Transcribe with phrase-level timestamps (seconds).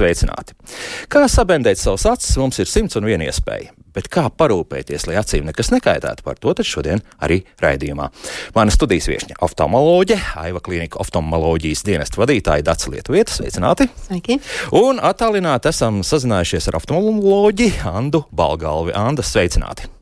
[0.00, 0.56] sveicināti!
[1.12, 3.74] Kā sabendēt savus acis, mums ir simts un viena iespēja.
[3.94, 8.08] Bet kā parūpēties, lai acīm nekas nekaitētu, par to šodien arī raidījumā.
[8.54, 13.34] Mana studijas viesne- oftalmoloģe, Aiva Klinika oftalmoloģijas dienesta vadītāja Dāca Lietuvieta.
[13.34, 13.88] Sveicināti!
[14.06, 14.40] Sveiki!
[14.72, 18.94] Un attālināti esam sazinājušies ar oftalmoloģi Andu Balgalvi.
[18.94, 19.99] Anda, sveicināti!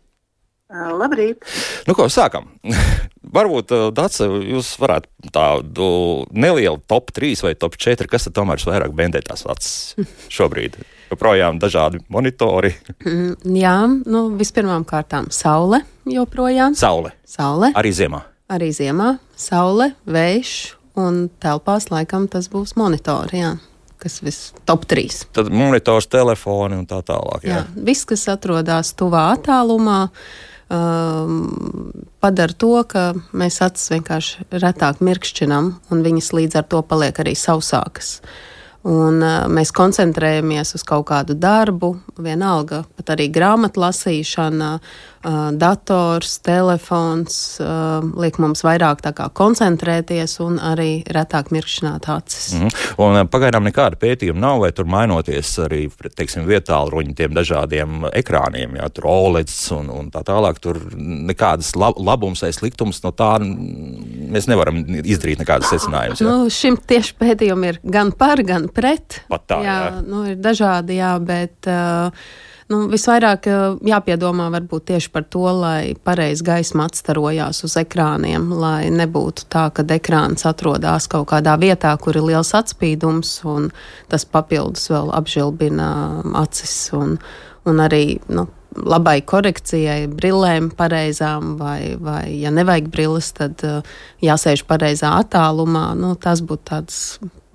[0.69, 1.41] Labrīt!
[1.89, 2.51] Nu, ko sākam?
[3.39, 5.89] Varbūt, Dārsa, jūs varētu tādu
[6.37, 9.97] nelielu top 3 vai top 4, kas tad tomēr vairāk bendē tās acis
[10.37, 10.77] šobrīd?
[11.09, 12.75] Joprojām dažādi monitori.
[13.01, 16.77] Mm, jā, nu, vispirmām kārtām saule joprojām.
[16.77, 17.15] Saule.
[17.25, 17.73] Saule.
[17.73, 18.21] Arī ziemā.
[18.53, 19.15] Arī ziemā.
[19.41, 20.53] Saule, vējš
[21.01, 23.41] un telpās laikam tas būs monitori.
[23.41, 23.57] Jā
[23.99, 25.27] kas viss top 3.
[25.35, 27.43] Tad monitors, telefoni un tā tālāk.
[27.43, 30.05] Jā, jā viss, kas atrodas tuvā attālumā,
[30.71, 37.19] um, padara to, ka mēs acis vienkārši retāk mirkšķinam, un viņas līdz ar to paliek
[37.23, 38.19] arī sausākas.
[38.89, 44.77] Un, uh, mēs koncentrējamies uz kaut kādu darbu, vienalga, pat arī grāmatu lasīšana,
[45.25, 49.03] uh, dators, telefons uh, liek mums vairāk
[49.39, 52.49] koncentrēties un arī retāk mirkšķināt acis.
[52.59, 52.73] Mm.
[53.05, 55.85] Un pagaidām nekāda pētījuma nav, vai tur mainoties arī
[56.19, 60.61] teiksim, vietālu ruņu tiem dažādiem ekrāniem, jā, tur OLEDs un, un tā tālāk.
[60.63, 66.25] Tur nekādas lab, labums vai sliktums no tā mēs nevaram izdarīt nekādas secinājumus.
[66.25, 69.23] Nu, šim tieši pētījumi ir gan par, gan pret.
[69.31, 70.05] Pat tā, jā, jā.
[70.07, 71.59] Nu, ir dažādi, jā, bet.
[71.69, 73.47] Uh, Nu, visvairāk
[73.89, 79.87] jāpiedomā varbūt tieši par to, lai pareizi gaisma atstarojās uz ekrāniem, lai nebūtu tā, ka
[79.97, 83.71] ekrāns atrodas kaut kādā vietā, kur ir liels atspīdums, un
[84.13, 85.89] tas papildus vēl apžilbina
[86.45, 87.17] acis un,
[87.65, 88.21] un arī.
[88.29, 93.81] Nu, labai korekcijai, brillēm pareizām, vai, vai ja nevajag brilles, tad uh,
[94.23, 95.91] jāsēž pareizā attālumā.
[95.99, 97.01] Nu, tas būtu tāds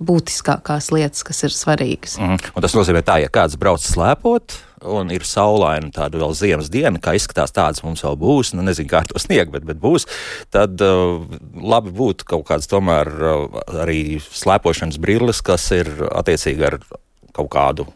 [0.04, 2.18] būtiskākās lietas, kas ir svarīgas.
[2.20, 2.38] Mm.
[2.54, 7.00] Un tas nozīmē, tā, ja kāds brauc slēpot, un ir saulaina tāda vēl ziemas diena,
[7.02, 10.06] kā izskatās tādas mums vēl būs, nu nezinu, kā to sniegt, bet, bet būs,
[10.54, 11.24] tad uh,
[11.54, 16.78] labi būtu kaut kāds tomēr uh, arī slēpošanas brilles, kas ir attiecīgi ar
[17.34, 17.88] kaut kādu,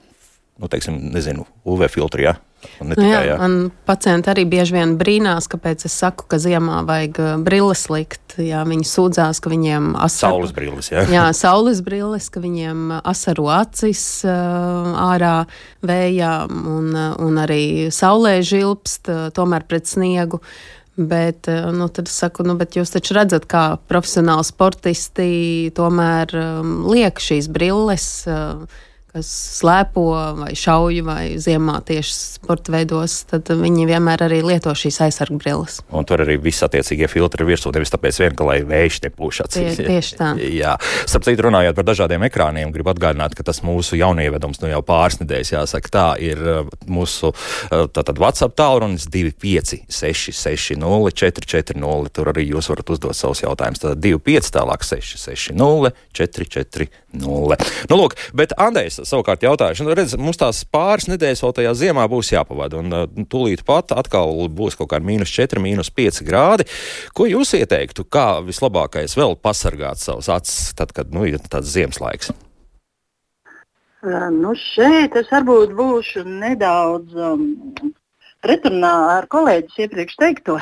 [0.59, 2.39] nu teiksim, nezinu, UV filtru, ja?
[2.83, 3.35] Nu tikai, jā, jā.
[3.39, 8.35] Man pacienti arī bieži vien brīnās, kāpēc es saku, ka ziemā vajag uh, brilles likt.
[8.43, 10.39] Jā, viņi sūdzās, ka viņiem asaro.
[10.39, 11.05] Saules brilles, jā.
[11.11, 15.37] jā, saules brilles, ka viņiem asaro acis uh, ārā
[15.87, 17.63] vējā un, uh, un arī
[17.95, 20.43] saulē žilpst, tomēr pret sniegu.
[20.99, 25.31] Bet, nu, tad es saku, nu, bet jūs taču redzat, kā profesionāli sportisti
[25.77, 28.09] tomēr um, liek šīs brilles.
[28.27, 28.67] Uh,
[29.19, 30.05] kas slēpo
[30.39, 35.81] vai šauj vai ziemā tieši sporta veidos, tad viņi vienmēr arī lieto šīs aizsargu brilles.
[35.91, 39.79] Un tur arī viss attiecīgie filtri virsū, nevis tāpēc vien, ka lai vējš nepūš acīs.
[39.79, 40.31] Tie, tieši tā.
[40.63, 44.83] Jā, starp citu runājot par dažādiem ekrāniem, gribu atgādināt, ka tas mūsu jaunievedums nu jau
[44.87, 50.79] pāris nedēļas, jāsaka, tā ir uh, mūsu uh, tātad WhatsApp tālrunis 25660
[51.19, 53.83] 440, tur arī jūs varat uzdot savus jautājumus.
[53.83, 55.59] Tad 25 tālāk 660
[56.15, 56.97] 440.
[57.19, 57.49] Nu,
[57.97, 62.33] lūk, bet Andrejs savukārt jautājuši, nu, redz, mums tās pāris nedēļas vēl tajā ziemā būs
[62.35, 66.69] jāpavada, un uh, tūlīt pat atkal būs kaut kādi mīnus 4, mīnus 5 grādi.
[67.17, 72.03] Ko jūs ieteiktu, kā vislabākais vēl pasargāt savus acis, tad, kad nu, ir tāds ziemas
[72.05, 72.35] laiks?
[74.05, 77.49] Nu šeit es varbūt būšu nedaudz um,
[78.45, 80.59] pretrunā ar kolēģis iepriekš teikto.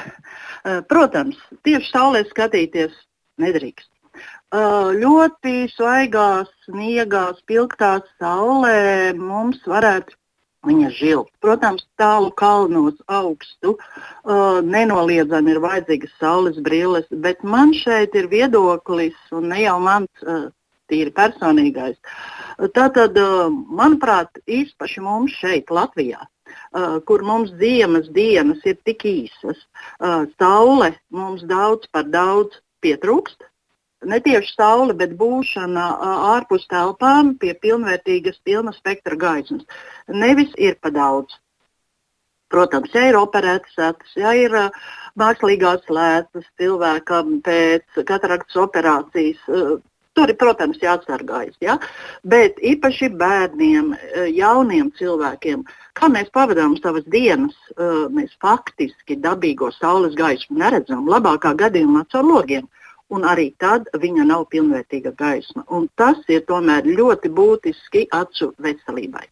[0.89, 1.37] Protams,
[1.67, 2.97] tieši saulē skatīties
[3.43, 3.91] nedrīkst
[4.57, 10.15] ļoti svaigā sniegā, spilgtā saulē mums varētu
[10.67, 11.33] viņa žilpt.
[11.41, 19.17] Protams, tālu kalnos augstu uh, nenoliedzami ir vajadzīgas saules brilles, bet man šeit ir viedoklis,
[19.33, 20.49] un ne jau mans uh,
[20.91, 21.99] tīri personīgais.
[22.75, 29.59] Tātad, uh, manuprāt, īpaši mums šeit, Latvijā, uh, kur mums ziemas dienas ir tik īsas,
[30.01, 33.47] uh, saule mums daudz par daudz pietrūkst
[34.05, 35.87] ne tieši saule, bet būšana
[36.37, 39.65] ārpus telpām pie pilnvērtīgas, pilna spektra gaismas.
[40.09, 41.39] Nevis ir pa daudz.
[42.53, 44.53] Protams, ja ir operētas acis, ja ir
[45.19, 49.41] mākslīgās lēcas cilvēkam pēc kataraktas operācijas,
[50.17, 51.57] tur ir, protams, jāatsargājas.
[51.61, 51.75] Ja?
[52.23, 53.91] Bet īpaši bērniem,
[54.37, 55.67] jauniem cilvēkiem,
[55.99, 57.59] kā mēs pavadām savas dienas,
[58.15, 61.03] mēs faktiski dabīgo saules gaismu neredzam.
[61.11, 62.71] Labākā gadījumā caur logiem
[63.15, 65.65] un arī tad viņa nav pilnvērtīga gaisma.
[65.71, 69.27] Un tas ir tomēr ļoti būtiski acu veselībai.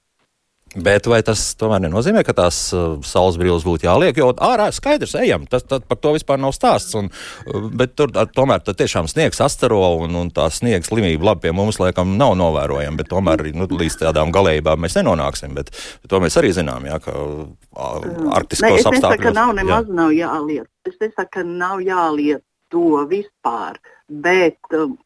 [0.74, 4.16] Bet vai tas tomēr nenozīmē, ka tās uh, saules brilles būtu jāliek?
[4.18, 6.96] Jo ārā skaidrs, ejam, tas par to vispār nav stāsts.
[6.98, 11.46] Un, uh, bet tur ar, tomēr tiešām sniegs astaro un, un tā sniegs slimība labi
[11.46, 12.98] pie mums laikam nav novērojama.
[12.98, 15.54] Bet tomēr nu, līdz tādām galējībām mēs nenonāksim.
[15.54, 15.70] Bet,
[16.02, 19.28] bet to mēs arī zinām, jā, ka uh, arktiskos apstākļos.
[19.28, 19.98] Ka nav nemaz jā.
[20.00, 20.70] nav jāliet.
[20.90, 23.80] Es nesaku, ka nav jāliet to vispār.
[24.08, 24.96] Bet um,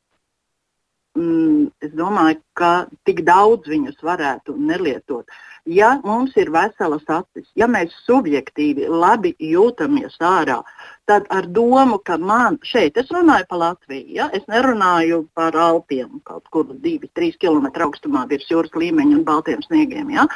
[1.18, 2.72] mm, es domāju, ka
[3.08, 5.28] tik daudz viņus varētu nelietot.
[5.68, 10.62] Ja mums ir veselas acis, ja mēs subjektīvi labi jūtamies ārā,
[11.08, 14.30] tad ar domu, ka man šeit, es runāju par Latviju, ja?
[14.32, 20.12] es nerunāju par Alpiem, kaut kur 2-3 km augstumā virs jūras līmeņa un baltiem sniegiem.
[20.16, 20.28] Ja?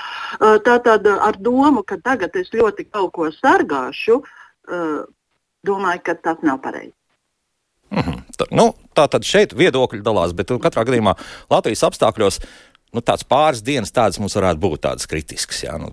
[0.68, 4.20] Tātad ar domu, ka tagad es ļoti kaut ko sargāšu,
[5.64, 6.96] domāju, ka tas nav pareizi.
[8.42, 11.14] Tā, nu, tā tad šeit viedokļi dalās, bet katrā gadījumā
[11.52, 12.40] Latvijas apstākļos
[12.92, 15.62] nu, tāds pāris dienas tādas mums varētu būt tādas kritiskas.
[15.64, 15.92] Jā, nu,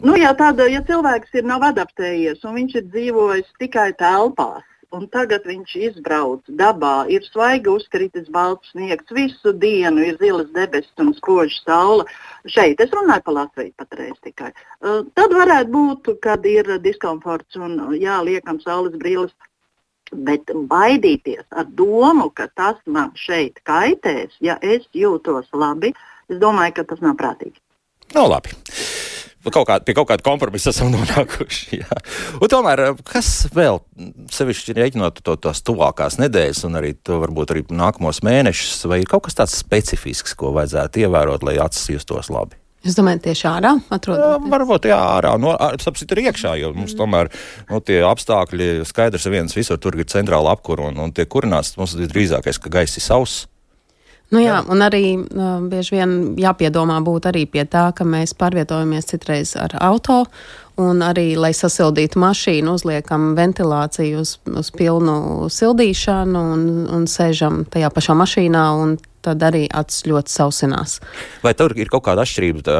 [0.00, 4.64] nu, jā tāda, ja cilvēks ir nav adaptējies un viņš ir dzīvojis tikai telpās.
[4.94, 11.02] Un tagad viņš izbrauc dabā, ir svaigi uzkritis balts sniegs, visu dienu ir zilas debesis
[11.02, 12.04] un spoža saule.
[12.46, 14.52] Šeit es runāju par Latviju patreiz tikai.
[14.78, 19.34] Uh, tad varētu būt, kad ir diskomforts un jā, liekam saules brīles
[20.26, 25.94] bet baidīties ar domu, ka tas man šeit kaitēs, ja es jūtos labi,
[26.30, 27.58] es domāju, ka tas nav prātīgi.
[28.14, 28.54] No, nu, labi.
[29.44, 31.82] Kaut kā, pie kaut kāda kompromisa esam nonākuši.
[32.48, 33.82] Tomēr, kas vēl,
[34.32, 39.10] sevišķi rēķinot to, tās tuvākās nedēļas, un arī to varbūt arī nākamos mēnešus, vai ir
[39.10, 42.63] kaut kas tāds specifisks, ko vajadzētu ievērot, lai acis justos labi?
[42.84, 44.44] Es domāju, tieši ārā atrodas.
[44.52, 45.32] Varbūt jā, ārā.
[45.40, 46.98] No, sapsit, ir iekšā, jo mums mm.
[47.00, 51.14] tomēr no, nu, tie apstākļi skaidrs, ka viens visur tur ir centrāla apkura un, un
[51.16, 51.78] tiek kurināts.
[51.80, 53.46] Mums ir drīzākais, ka gaiss ir sauss.
[54.32, 59.10] Nu jā, un arī uh, bieži vien jāpiedomā būt arī pie tā, ka mēs pārvietojamies
[59.12, 60.24] citreiz ar auto,
[60.80, 66.64] un arī, lai sasildītu mašīnu, uzliekam ventilāciju uz, uz pilnu sildīšanu un,
[66.96, 70.98] un sēžam tajā pašā mašīnā, un tad arī acis ļoti sausinās.
[71.44, 72.76] Vai tur ir kaut kāda atšķirība, tā,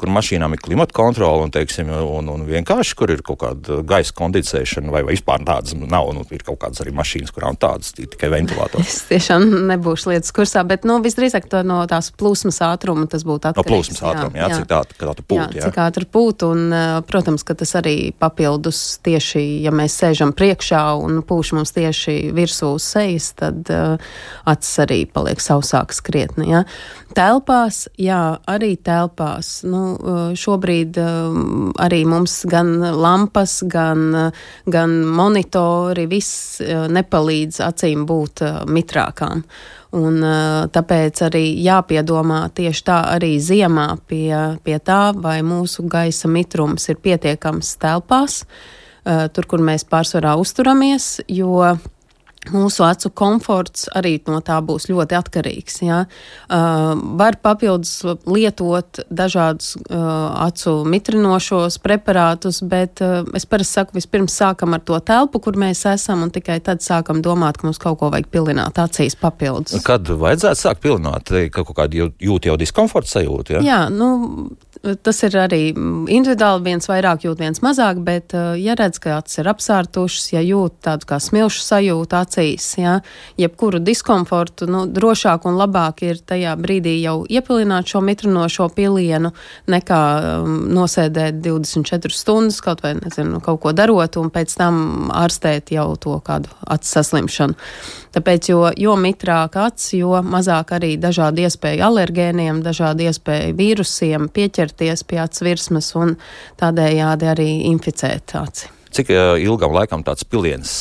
[0.00, 4.14] kur mašīnām ir klimata kontrole un, teiksim, un, un vienkārši kur ir kaut kāda gaisa
[4.18, 6.10] kondicēšana, vai, vai vispār tādas nav?
[6.14, 8.90] Nu, ir kaut kādas arī mašīnas, kurām tādas tikai ventilators.
[8.94, 13.50] Es tiešām nebūšu lietas kursā, bet nu, visdrīzāk tā no tās plūsmas ātruma tas būtu
[13.50, 13.66] atkarīgs.
[13.66, 15.38] No plūsmas ātruma, jā, jā, cik tā, tā pūt.
[15.40, 15.68] Jā, jā.
[15.68, 16.76] Cik ātri pūt, un,
[17.08, 22.74] protams, ka tas arī papildus tieši, ja mēs sēžam priekšā un pūš mums tieši virsū
[22.78, 24.00] uz sejas, tad uh,
[24.50, 26.50] acis arī paliek sausāk mazāks krietni.
[26.50, 26.64] Ja.
[27.14, 29.64] Telpās, jā, arī telpās.
[29.64, 31.04] Nu, eh, šobrīd eh,
[31.78, 34.32] arī mums gan lampas, gan,
[34.66, 39.44] gan monitori, viss eh, nepalīdz acīm būt mitrākām.
[39.94, 40.18] Un,
[40.74, 46.96] tāpēc arī jāpiedomā tieši tā arī ziemā pie, pie tā, vai mūsu gaisa mitrums ir
[46.98, 48.40] pietiekams telpās,
[49.04, 51.76] tur, kur mēs pārsvarā uzturamies, jo
[52.52, 55.78] Mūsu acu komforts arī no tā būs ļoti atkarīgs.
[55.86, 56.02] Ja?
[56.48, 64.36] Uh, var papildus lietot dažādus uh, acu mitrinošos preparātus, bet uh, es parasti saku, vispirms
[64.36, 67.98] sākam ar to telpu, kur mēs esam, un tikai tad sākam domāt, ka mums kaut
[68.02, 69.78] ko vajag pilināt acīs papildus.
[69.86, 73.58] Kad vajadzētu sākt pilināt, ka kaut kāda jūt jau diskomforta sajūta?
[73.58, 73.64] Ja?
[73.64, 74.50] Jā, nu,
[75.02, 79.40] tas ir arī individuāli, viens vairāk jūt, viens mazāk, bet, uh, ja redz, ka acis
[79.40, 82.98] ir apsārtušas, ja jūt tādu kā smilšu sajūtu acīs, ja,
[83.40, 89.32] jebkuru diskomfortu, nu, drošāk un labāk ir tajā brīdī jau iepilināt šo mitrinošo pilienu,
[89.70, 90.02] nekā
[90.44, 95.90] um, nosēdēt 24 stundas kaut vai, nezinu, kaut ko darot un pēc tam ārstēt jau
[96.00, 97.58] to kādu acu saslimšanu.
[98.14, 105.02] Tāpēc, jo, jo mitrāk acis, jo mazāk arī dažādi iespēju alergēniem, dažādi iespēju vīrusiem pieķerties
[105.08, 106.14] pie acis virsmas un
[106.60, 108.70] tādējādi arī inficēt aci.
[108.94, 110.76] Cik uh, ilgam laikam tāds piliens?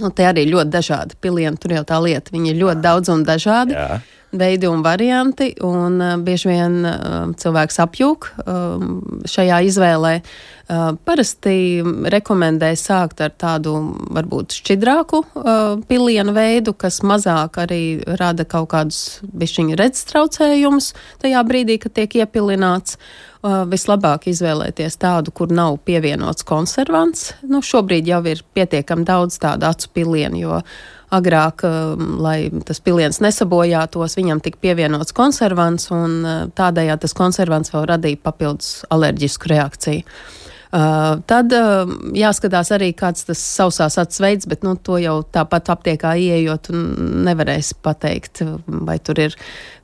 [0.00, 3.28] Nu, te arī ļoti dažādi pilieni, tur jau tā lieta, viņi ir ļoti daudz un
[3.28, 3.76] dažādi.
[3.76, 4.00] Jā
[4.32, 6.96] veidi un varianti, un uh, bieži vien uh,
[7.38, 8.84] cilvēks apjūk uh,
[9.28, 10.14] šajā izvēlē.
[10.72, 11.82] Uh, parasti
[12.14, 13.74] rekomendē sākt ar tādu
[14.14, 17.82] varbūt šķidrāku uh, pilienu veidu, kas mazāk arī
[18.20, 22.96] rada kaut kādus bišķiņu redzes traucējumus tajā brīdī, kad tiek iepilināts.
[22.96, 27.32] Uh, vislabāk izvēlēties tādu, kur nav pievienots konservants.
[27.42, 30.60] Nu, šobrīd jau ir pietiekami daudz tādu acu pilienu, jo
[31.12, 37.74] agrāk, um, lai tas piliens nesabojātos, viņam tika pievienots konservants, un uh, tādējādi tas konservants
[37.74, 40.06] vēl radīja papildus alerģisku reakciju.
[40.72, 41.84] Uh, tad uh,
[42.16, 47.74] jāskatās arī, kāds tas sausās acis veids, bet nu, to jau tāpat aptiekā ieejot nevarēs
[47.84, 49.36] pateikt, vai tur ir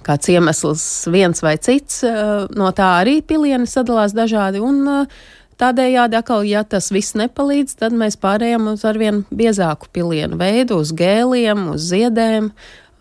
[0.06, 2.00] kāds iemesls viens vai cits.
[2.08, 4.64] Uh, no tā arī pilieni sadalās dažādi.
[4.64, 10.38] Un, uh, Tādējādi, atkal, ja tas viss nepalīdz, tad mēs pārējām uz arvien biezāku pilienu
[10.38, 12.52] veidu, uz gēliem, uz ziedēm,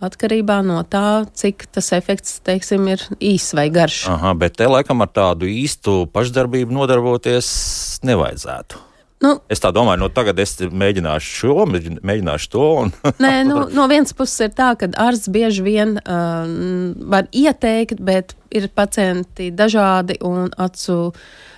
[0.01, 4.07] atkarībā no tā, cik tas efekts, teiksim, ir īss vai garš.
[4.09, 7.47] Aha, bet te laikam ar tādu īstu pašdarbību nodarboties
[8.09, 8.87] nevajadzētu.
[9.21, 12.65] Nu, es tā domāju, nu, tagad es mēģināšu šo, mēģināšu to.
[12.83, 12.91] Un...
[13.23, 16.49] Nē, nu, no vienas puses ir tā, ka ārsts bieži vien uh,
[17.09, 21.13] var ieteikt, bet ir pacienti dažādi un acu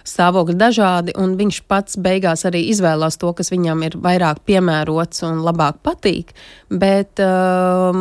[0.10, 5.42] stāvokļi dažādi, un viņš pats beigās arī izvēlās to, kas viņam ir vairāk piemērots un
[5.46, 6.34] labāk patīk.
[6.70, 7.98] Bet uh,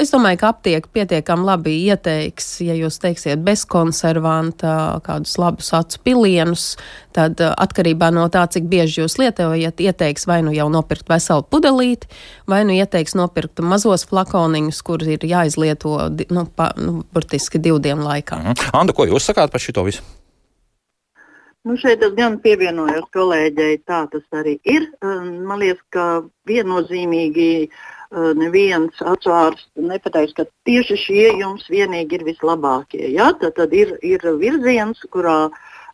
[0.00, 6.02] es domāju, ka aptiek pietiekami labi ieteiks, ja jūs teiksiet bez konservanta kādus labus acu
[6.04, 6.74] pilienus,
[7.16, 11.46] tad uh, atkarībā no tā, cik bieži jūs lietojat, ieteiks vai nu jau nopirkt veselu
[11.50, 12.10] pudelīti,
[12.50, 15.96] vai nu ieteiks nopirkt mazos flakoniņus, kur ir jāizlieto,
[16.30, 18.29] nu, pa, nu burtiski divu dienu laikā.
[18.30, 18.70] Mm -hmm.
[18.72, 20.02] Anda, ko jūs sakāt par šito visu?
[21.62, 24.86] Nu, šeit es gan pievienojos kolēģei, tā tas arī ir.
[25.04, 26.04] Um, man liekas, ka
[26.48, 33.10] viennozīmīgi uh, neviens atsvārsts nepateiks, ka tieši šie jums vienīgi ir vislabākie.
[33.12, 33.32] Ja?
[33.42, 35.50] Tad, tad ir, ir virziens, kurā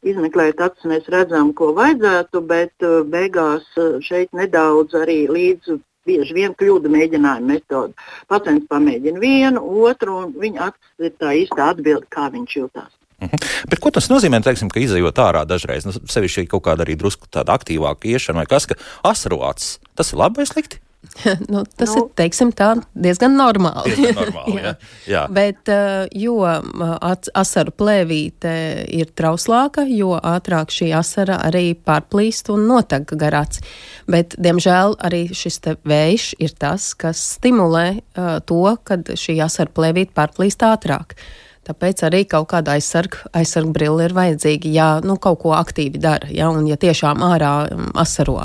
[0.06, 3.66] izmeklējot acis, mēs redzam, ko vajadzētu, bet uh, beigās
[4.06, 7.96] šeit nedaudz arī līdz bieži vien kļūda mēģinājuma metode.
[8.30, 10.70] Pacients pamēģina vienu, otru, un viņa
[11.02, 12.92] ir tā īsta atbilde, kā viņš jūtas.
[13.22, 13.44] Mhm.
[13.72, 17.30] Bet ko tas nozīmē, teiksim, ka izējot ārā dažreiz, nu, sevišķi kaut kāda arī drusku
[17.32, 18.76] tāda aktīvāka iešana vai kas, ka
[19.08, 20.82] asarots, tas ir labi vai slikti?
[21.52, 23.94] nu, tas nu, ir teiksim, tā, diezgan normāli.
[23.94, 24.64] Diezgan normāli jā.
[24.66, 24.75] Jā.
[25.12, 25.22] Jā.
[25.32, 26.96] Bet, uh, jo uh,
[27.34, 28.52] asaru plēvīte
[28.96, 33.62] ir trauslāka, jo ātrāk šī asara arī pārplīst un notag garāts.
[34.10, 40.16] Bet, diemžēl, arī šis vējš ir tas, kas stimulē uh, to, kad šī asara plēvīte
[40.16, 41.18] pārplīst ātrāk.
[41.66, 46.28] Tāpēc arī kaut kāda aizsarga aizsarg brille ir vajadzīga, ja nu, kaut ko aktīvi dara,
[46.30, 48.38] ja, un ja tiešām ārā um, asaro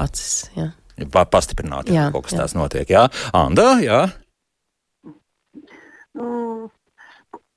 [1.02, 1.26] Ja.
[1.32, 2.44] Pastiprināt, ja jā, kaut kas jā.
[2.44, 2.92] tāds notiek.
[2.92, 4.04] Jā, Anda, jā.
[6.18, 6.70] Mm,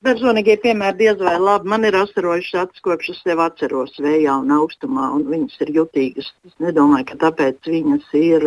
[0.05, 1.69] Personīgie piemēri diez vai labi.
[1.71, 6.27] Man ir asarojušas acis, kopš es sev atceros vējā un augstumā, un viņas ir jutīgas.
[6.45, 8.45] Es nedomāju, ka tāpēc viņas ir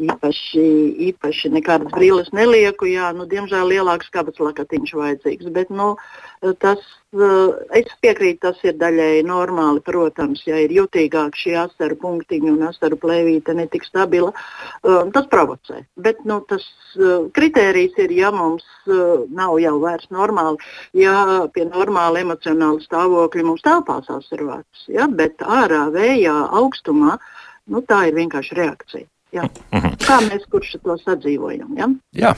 [0.00, 0.64] īpaši,
[1.10, 2.88] īpaši nekādas brīles nelieku.
[2.90, 5.50] Jā, nu, diemžēl lielāks kabats lakatiņš vajadzīgs.
[5.52, 5.94] Bet, nu,
[6.42, 6.80] Tas,
[7.14, 9.78] eh, es piekrītu, tas ir daļēji normāli.
[9.86, 15.84] Protams, ja ir jutīgāk šī asaru punktiņa un asaru plēvīte netik stabila, eh, tas provocē.
[15.96, 16.66] Bet nu, tas
[16.98, 18.66] eh, kritērijs ir, ja mums
[19.30, 20.58] nav jau vairs normāli,
[20.98, 27.20] ja pie normāla emocionāla stāvokļa mums telpās asarvāts, ja, bet ārā vējā augstumā,
[27.70, 29.11] nu, tā ir vienkārši reakcija.
[29.32, 29.46] Jā.
[30.06, 31.72] Kā mēs kurš to sadzīvojam?
[31.78, 31.88] Ja?
[32.16, 32.32] Jā,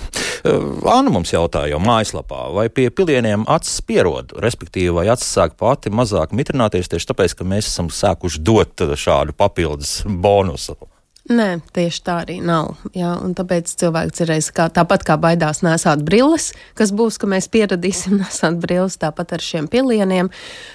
[0.44, 5.90] Anna mums jautāja jau mājaslapā, vai pie pilieniem acis pierod, respektīvi, vai acis sāk pati
[5.90, 10.78] mazāk mitrināties tieši tāpēc, ka mēs esam sākuši dot šādu papildus bonusu.
[11.24, 12.74] Nē, tieši tā arī nav.
[12.92, 18.18] Jā, tāpēc cilvēks cerēs, ka tāpat kā baidās nesāt brilles, kas būs, ka mēs pieradīsim
[18.20, 20.28] nesāt brilles, tāpat ar šiem pilieniem.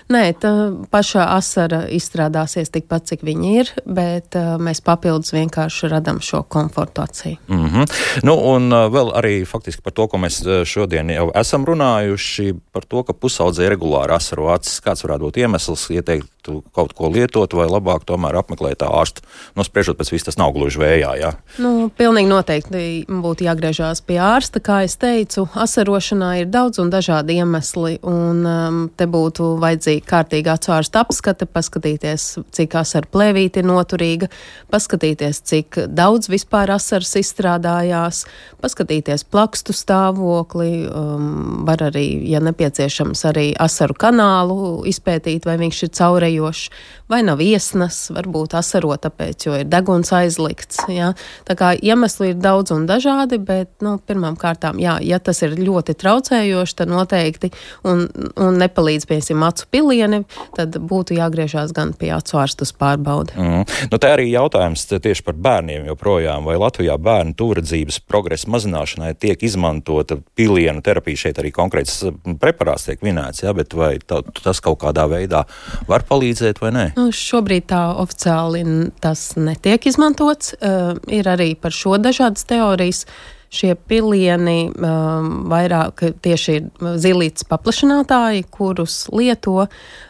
[0.09, 0.53] Nē, tā
[0.89, 7.37] pašā asara izstrādāsies tikpat, cik viņi ir, bet uh, mēs papildus vienkārši radam šo komfortāciju.
[7.47, 7.93] Mm -hmm.
[8.25, 12.89] Nu, un uh, vēl arī faktiski par to, ko mēs šodien jau esam runājuši, par
[12.89, 16.39] to, ka pusaudzē regulāri asaru acis, kāds varētu būt iemesls, ieteikt
[16.73, 19.21] kaut ko lietot vai labāk tomēr apmeklēt ārstu,
[19.59, 21.11] nospriežot pēc viss tas nav gluži vējā.
[21.19, 21.31] Jā.
[21.61, 24.61] Nu, pilnīgi noteikti būtu jāgriežās pie ārsta.
[24.63, 30.55] Kā es teicu, asarošanā ir daudz un dažādi iemesli, un um, te būtu vajadzīga kārtīga
[30.55, 34.29] acu ārsta apskate, paskatīties, cik asaru plēvīte ir noturīga,
[34.71, 38.23] paskatīties, cik daudz vispār asars izstrādājās,
[38.63, 45.93] paskatīties plakstu stāvokli, um, var arī, ja nepieciešams, arī asaru kanālu izpētīt, vai viņš ir
[45.99, 46.65] caurējošs,
[47.09, 50.83] vai nav iesnas, varbūt asaro tāpēc, jo ir deguns aiz aizlikts.
[50.93, 51.13] Ja?
[51.49, 55.57] Tā kā iemesli ir daudz un dažādi, bet nu, pirmām kārtām, jā, ja tas ir
[55.59, 57.51] ļoti traucējoši, tad noteikti
[57.87, 58.05] un,
[58.37, 60.21] un nepalīdz, piemēram, acu pilieni,
[60.55, 63.35] tad būtu jāgriežās gan pie acu ārstu uz pārbaudi.
[63.39, 63.65] Mm.
[63.91, 66.47] Nu, tā arī jautājums tieši par bērniem joprojām.
[66.47, 71.25] Vai Latvijā bērnu tūredzības progresa mazināšanai tiek izmantota pilienu terapija?
[71.25, 72.03] Šeit arī konkrēts
[72.41, 73.53] preparāts tiek minēts, ja?
[73.57, 75.43] bet vai tā, tas kaut kādā veidā
[75.89, 76.85] var palīdzēt vai nē?
[76.99, 78.63] Nu, šobrīd tā oficiāli
[79.03, 80.53] tas netiek izmantots izmantots.
[80.61, 83.05] Uh, ir arī par šo dažādas teorijas.
[83.49, 89.65] Šie pilieni um, vairāk tieši ir zilītes paplašinātāji, kurus lieto,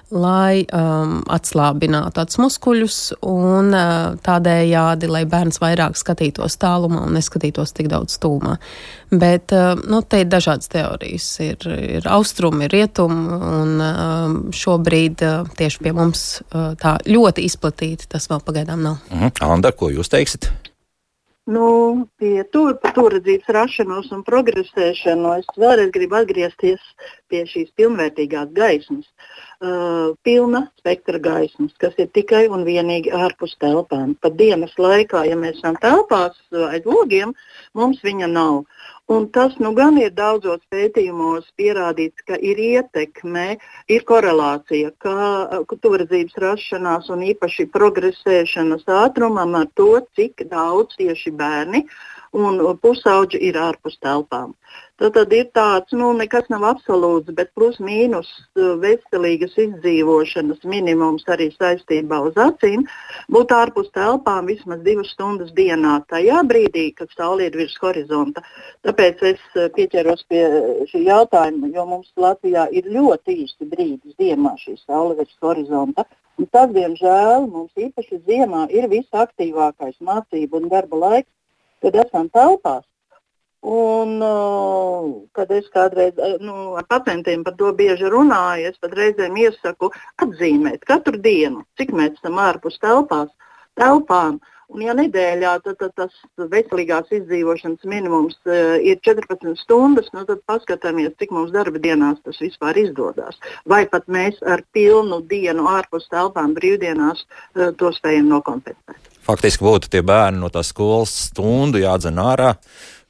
[0.09, 2.97] lai um, atslābinātu acu muskuļus
[3.29, 8.57] un uh, tādējādi, lai bērns vairāk skatītos tālumā un neskatītos tik daudz stūmā.
[9.13, 11.29] Bet uh, nu, te ir dažādas teorijas.
[11.45, 17.45] Ir, ir austrumi, ir rietumi, un um, šobrīd uh, tieši pie mums uh, tā ļoti
[17.45, 19.05] izplatīti tas vēl pagaidām nav.
[19.13, 19.45] Mhm.
[19.49, 20.49] Anda, ko jūs teiksiet?
[21.49, 21.67] Nu,
[22.21, 26.83] pie tur, turredzības rašanos un progresēšanu es vēlreiz gribu atgriezties
[27.31, 29.07] pie šīs pilnvērtīgās gaismas.
[29.59, 34.13] Uh, pilna spektra gaismas, kas ir tikai un vienīgi ārpus telpām.
[34.21, 36.37] Pat dienas laikā, ja mēs esam telpās
[36.69, 37.33] aiz logiem,
[37.73, 38.61] mums viņa nav.
[39.09, 43.45] Un tas nu, gan ir daudzos pētījumos pierādīts, ka ir ietekme,
[43.89, 51.81] ir korelācija, ka tuvredzības rašanās un īpaši progresēšanas ātrumam ar to, cik daudz tieši bērni
[52.35, 54.53] un pusauģi ir ārpus telpām.
[54.99, 58.27] Tad, tad ir tāds, nu, nekas nav absolūts, bet plus mīnus
[58.59, 62.83] uh, veselīgas izdzīvošanas minimums arī saistībā uz acīm
[63.31, 68.43] būt ārpus telpām vismaz divas stundas dienā, tajā brīdī, kad saule ir virs horizonta.
[68.83, 70.43] Tāpēc es uh, pieķeros pie
[70.91, 76.05] šī jautājuma, jo mums Latvijā ir ļoti īsti brīdi ziemā šī saule virs horizonta.
[76.39, 81.31] Un tas, diemžēl, mums īpaši ziemā ir visaktīvākais mācību un darba laiks,
[81.83, 82.85] kad esam telpās.
[83.61, 89.35] Un, uh, kad es kādreiz nu, ar pacientiem par to bieži runāju, es pat reizēm
[89.35, 89.89] iesaku
[90.23, 93.27] atzīmēt katru dienu, cik mēs esam ārpus telpās,
[93.75, 94.39] telpām.
[94.69, 96.15] Un, ja nedēļā tad, tad tas
[96.53, 102.39] veselīgās izdzīvošanas minimums uh, ir 14 stundas, nu, tad paskatāmies, cik mums darba dienās tas
[102.39, 103.41] vispār izdodas.
[103.67, 109.18] Vai pat mēs ar pilnu dienu ārpus telpām brīvdienās uh, to spējam nokompensēt.
[109.29, 112.55] Faktiski būtu tie bērni no tās skolas stundu jādzen ārā.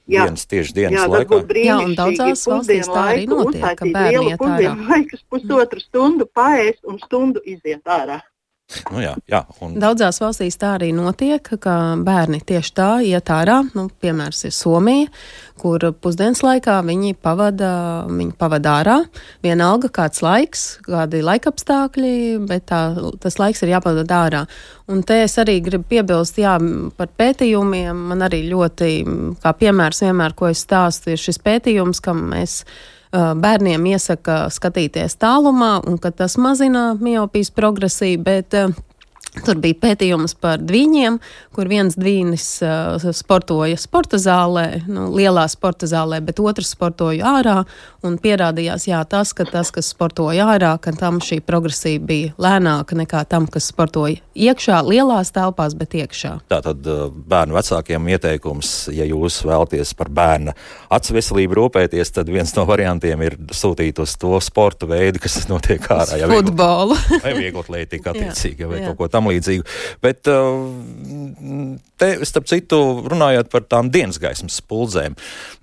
[0.10, 0.26] Jā.
[0.26, 1.38] Dienas, tieši dienas jā, laikā.
[1.62, 4.74] Jā, un daudzās valstīs tā arī notiek, ka bērni iet ārā.
[4.90, 8.18] Laikus pusotru stundu paēst un stundu iziet ārā.
[8.94, 9.74] Nu jā, jā, un...
[9.82, 13.64] Daudzās valstīs tā arī notiek, ka bērni tieši tā iet ārā.
[13.74, 15.08] Nu, piemērs ir Somija,
[15.60, 17.72] kur pusdienas laikā viņi pavada,
[18.12, 18.98] viņi pavada ārā.
[19.46, 22.14] Vienalga kāds laiks, kādi laikapstākļi,
[22.50, 22.84] bet tā,
[23.24, 24.44] tas laiks ir jāpavada ārā.
[24.90, 26.54] Un te es arī gribu piebilst, jā,
[26.98, 28.06] par pētījumiem.
[28.14, 28.94] Man arī ļoti,
[29.42, 32.62] kā piemērs vienmēr, ko es stāstu, ir šis pētījums, kam mēs
[33.14, 38.56] bērniem iesaka skatīties tālumā, un ka tas mazina miopijas progresiju, bet
[39.46, 41.20] Tur bija pētījums par dviņiem,
[41.54, 47.60] kur viens dvīnis uh, sportoja sporta zālē, nu, lielā sporta zālē, bet otrs sportoja ārā.
[48.00, 53.22] Pierādījās, jā, tas, ka tas, kas sportoja ārā, ka tam šī progresija bija lēnāka nekā
[53.30, 56.34] tam, kas sportoja iekšā, lielās telpās, bet iekšā.
[56.52, 56.88] Tātad
[57.30, 60.56] bērnu vecākiem ieteikums, ja jūs vēlaties par bērna
[60.90, 65.86] acu veselību rūpēties, tad viens no variantiem ir sūtīt uz to sporta veidu, kas notiek
[65.92, 66.24] ārā.
[66.32, 66.98] Futbolu.
[67.20, 68.90] Vai viegli atlētīgi attiecīgi, vai jā.
[68.90, 69.68] kaut ko tam līdzīgu.
[70.04, 70.66] Bet uh,
[72.00, 75.18] te, starp citu, runājot par tām dienas gaismas spuldzēm,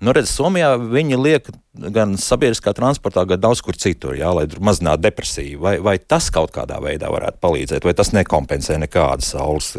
[0.05, 1.49] nu redz, Somijā viņi liek
[1.93, 5.61] gan sabiedriskā transportā, gan daudz kur citur, jā, lai mazinātu depresiju.
[5.63, 9.73] Vai, vai tas kaut kādā veidā varētu palīdzēt, vai tas nekompensē nekādu saules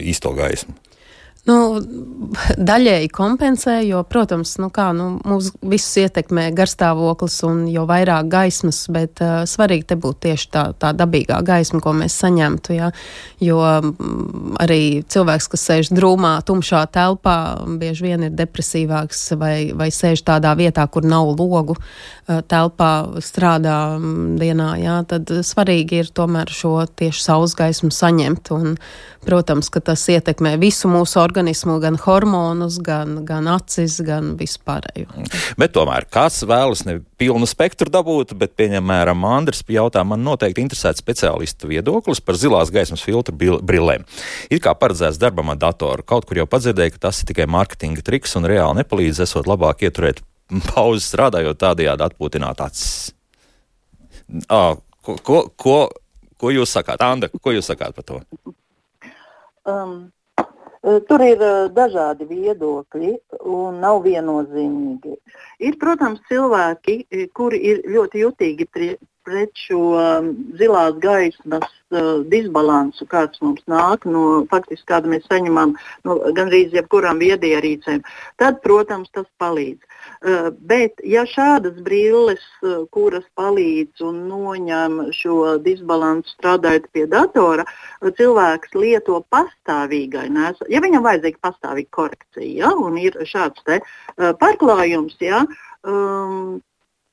[0.00, 0.76] īsto gaismu?
[1.46, 1.78] Nu,
[2.58, 8.80] daļēji kompensē, jo, protams, nu kā, nu, mūs visus ietekmē garstāvoklis un jo vairāk gaismas,
[8.90, 12.90] bet uh, svarīgi te būtu tieši tā, tā dabīgā gaisma, ko mēs saņemtu, jā,
[13.46, 13.92] jo um,
[14.58, 17.36] arī cilvēks, kas sēž drūmā, tumšā telpā,
[17.78, 23.78] bieži vien ir depresīvāks vai, vai sēž tādā vietā, kur nav logu uh, telpā, strādā
[24.00, 28.74] um, dienā, jā, tad svarīgi ir tomēr šo tieši saules gaismu saņemt un,
[29.26, 35.26] protams, ka tas ietekmē visu mūsu organismu organismu, gan hormonus, gan, gan acis, gan vispārējo.
[35.60, 41.04] Bet tomēr kāds vēlas ne pilnu spektru dabūt, bet, pieņemēram, Andris jautā, man noteikti interesētu
[41.04, 44.06] speciālistu viedoklis par zilās gaismas filtru brillēm.
[44.48, 46.06] Ir kā paredzēts darbam ar datoru.
[46.06, 49.84] Kaut kur jau padzirdēju, ka tas ir tikai mārketinga triks un reāli nepalīdz, esot labāk
[49.84, 50.24] ieturēt
[50.72, 53.12] pauzi strādājot tādējādi atpūtināt acis.
[54.48, 55.78] Oh, ko, ko, ko,
[56.40, 57.28] ko jūs sakāt, Anda?
[57.28, 58.22] Ko jūs sakāt par to?
[59.66, 60.12] Um,
[60.86, 61.40] Tur ir
[61.74, 63.12] dažādi viedokļi
[63.50, 65.16] un nav viennozīmīgi.
[65.66, 67.00] Ir, protams, cilvēki,
[67.34, 68.68] kuri ir ļoti jutīgi
[69.26, 70.28] pret šo um,
[70.60, 71.66] zilās gaismas
[72.30, 75.74] disbalansu, kāds mums nāk no faktiski, kāda mēs saņemam
[76.06, 78.02] no gandrīz jebkurām viedierīcēm,
[78.38, 79.82] tad, protams, tas palīdz.
[80.26, 87.66] Uh, bet, ja šādas brilles, uh, kuras palīdz un noņem šo disbalansu strādājot pie datora,
[87.66, 93.80] uh, cilvēks lieto pastāvīgai, nes, ja viņam vajadzīga pastāvīga korekcija, ja, un ir šāds te,
[94.16, 95.44] pārklājums, ja,
[95.86, 96.56] um,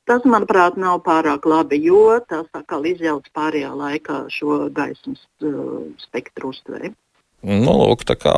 [0.04, 6.52] Tas, manuprāt, nav pārāk labi, jo tas atkal izjauc pārējā laikā šo gaismas uh, spektru
[6.52, 6.92] uztveri.
[7.44, 8.36] Nu, lūk, kā,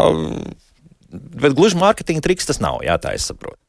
[1.09, 3.64] bet gluži mārketinga triks tas nav, jā, tā es saprotu.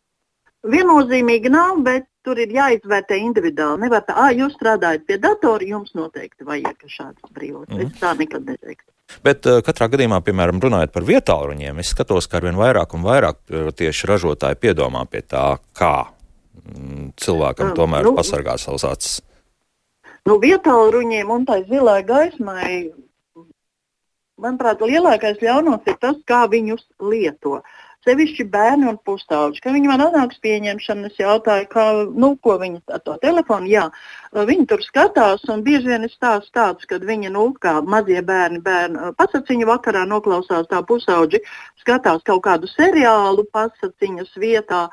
[0.67, 3.85] Viennozīmīgi nav, bet tur ir jāizvērtē individuāli.
[3.85, 7.71] Nevar tā, ah, jūs strādājat pie datora, jums noteikti vajag šādas brīvības.
[7.71, 7.87] Mm.
[7.87, 8.91] Es tā nekad neteiktu.
[9.23, 13.39] Bet uh, katrā gadījumā, piemēram, runājot par vietāluņiem, es skatos, ka arvien vairāk un vairāk
[13.53, 15.95] uh, tieši ražotāji piedomā pie tā, kā
[16.67, 19.19] Mm, cilvēkam tomēr nu, pasargā savas acis?
[20.27, 22.71] Nu, vietāluņiem un tai zilai gaismai,
[24.43, 27.61] manuprāt, lielākais ļaunums ir tas, kā viņus lieto.
[28.07, 29.59] Sevišķi bērni un pusauģi.
[29.65, 33.89] Kad viņi man atnāks pieņemšanu, es jautāju, kā, nu, ko viņi ar to telefonu, jā,
[34.37, 38.63] viņi tur skatās, un bieži vien ir stāsts tāds, kad viņi, nu, kā mazie bērni,
[38.63, 41.43] bērni pasaciņu vakarā noklausās tā pusauģi,
[41.83, 44.87] skatās kaut kādu seriālu pasaciņas vietā,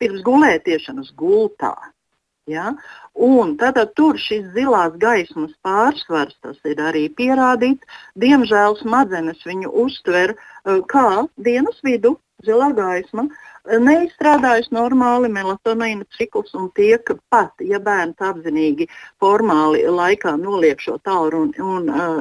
[0.00, 1.74] pirms gulētiešanas gultā.
[2.48, 2.74] Ja?
[3.14, 7.84] Un tad, tad tur šis zilās gaismas pārsvars, tas ir arī pierādīts.
[8.20, 13.26] Diemžēl smadzenes viņu uztver uh, kā dienas vidu, zilā gaisma,
[13.86, 18.88] neizstrādājas normāli melatonīna cikls un tiek pat, ja bērns apzinīgi
[19.22, 22.20] formāli laikā noliek šo tālu un, un uh,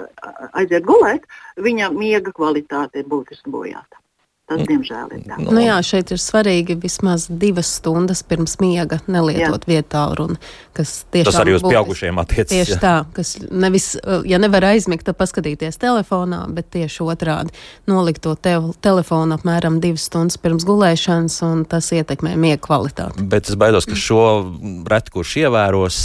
[0.53, 3.99] aiziet gulēt, viņa miega kvalitāte ir būtiski bojāta.
[4.43, 4.65] Tas, mm.
[4.67, 5.37] diemžēl, ir tā.
[5.39, 10.35] Nu jā, šeit ir svarīgi vismaz divas stundas pirms miega nelietot vietā runu.
[10.75, 11.05] Tas
[11.39, 12.51] arī uz pieaugušiem attiecas.
[12.51, 12.79] Tieši jā.
[12.81, 13.93] tā, kas nevis,
[14.27, 17.55] ja nevar aizmigt, tad paskatīties telefonā, bet tieši otrādi
[17.87, 23.23] nolikt to te telefonu apmēram divas stundas pirms gulēšanas, un tas ietekmē miega kvalitāti.
[23.23, 24.25] Bet es baidos, ka šo
[24.91, 26.01] reti kurš ievēros.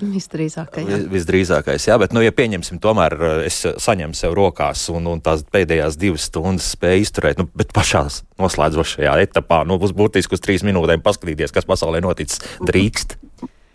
[0.00, 0.88] Visdrīzākais.
[0.88, 1.02] Jā.
[1.12, 6.00] Visdrīzākais, jā, bet, nu, ja pieņemsim, tomēr es saņemu sev rokās un, un tās pēdējās
[6.00, 8.06] divas stundas spēju izturēt, nu, bet pašā
[8.38, 12.42] noslēdzošajā etapā nu, būs būtiski uz trīs minūtēm paskatīties, kas pasaulē noticis.
[12.62, 13.18] Drīkst.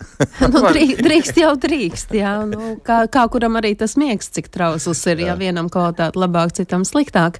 [0.53, 0.61] nu,
[1.01, 2.33] drīkst jau drīkst, jā.
[2.49, 6.85] Nu, kā, kā kuram arī tas miegs, cik trausls ir, ja vienam kvalitāte labāk, citam
[6.87, 7.39] sliktāk.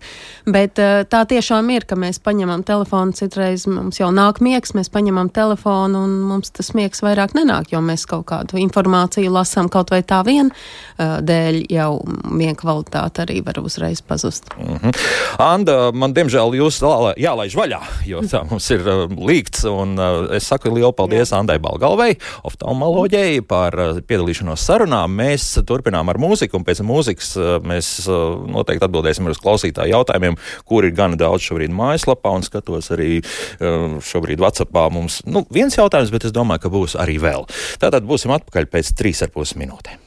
[0.50, 4.92] Bet eh, tā tiešām ir, ka mēs paņemam telefonu, citreiz mums jau nāk miegs, mēs
[4.94, 9.94] paņemam telefonu un mums tas miegs vairāk nenāk, jo mēs kaut kādu informāciju lasām kaut
[9.94, 11.92] vai tā vien eh, dēļ jau
[12.32, 14.50] miega kvalitāte arī var uzreiz pazust.
[14.58, 14.98] Mm -hmm.
[15.42, 16.82] Anda, man diemžēl jūs
[17.18, 21.40] jālaiž vaļā, jo tā mums ir uh, līgts, un uh, es saku lielu paldies Jā.
[21.40, 22.18] Andai Balgalvei
[22.52, 25.02] oftalmoloģijai par uh, piedalīšanos sarunā.
[25.12, 30.38] Mēs turpinām ar mūziku, un pēc mūzikas uh, mēs uh, noteikti atbildēsim uz klausītāju jautājumiem,
[30.68, 33.22] kur ir gana daudz šobrīd mājaslapā, un skatos arī
[33.62, 37.48] šobrīd WhatsAppā mums nu, viens jautājums, bet es domāju, ka būs arī vēl.
[37.82, 40.00] Tātad būsim atpakaļ pēc trīs ar pus minūtēm.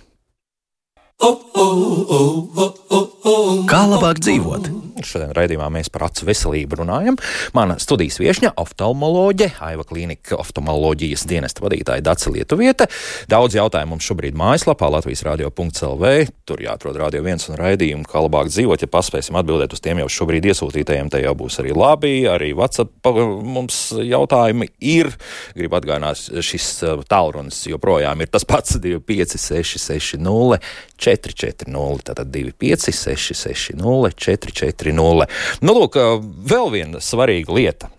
[3.24, 4.66] Kā labāk dzīvot?
[5.04, 7.16] Šodien raidījumā mēs par acu veselību runājam.
[7.56, 12.87] Mana studijas viesņa- oftalmoloģe, Aiva Klīnika oftalmoloģijas dienesta vadītāja Dace Lietuvieta.
[13.26, 16.28] Daudz jautājumu mums šobrīd mājaslapā Latvijas radio.lv.
[16.44, 18.80] Tur jāatrod radio viens un raidījumu, kā labāk dzīvot.
[18.80, 22.28] Ja paspēsim atbildēt uz tiem jau šobrīd iesūtītajiem, te jau būs arī labi.
[22.28, 23.08] Arī WhatsApp
[23.42, 25.08] mums jautājumi ir.
[25.56, 30.60] Gribu atgādināt, šis uh, tālrunis joprojām ir tas pats 25660
[31.04, 35.29] 440, tātad 256, 440.
[35.64, 35.98] Nu, lūk,
[36.50, 37.90] vēl viena svarīga lieta.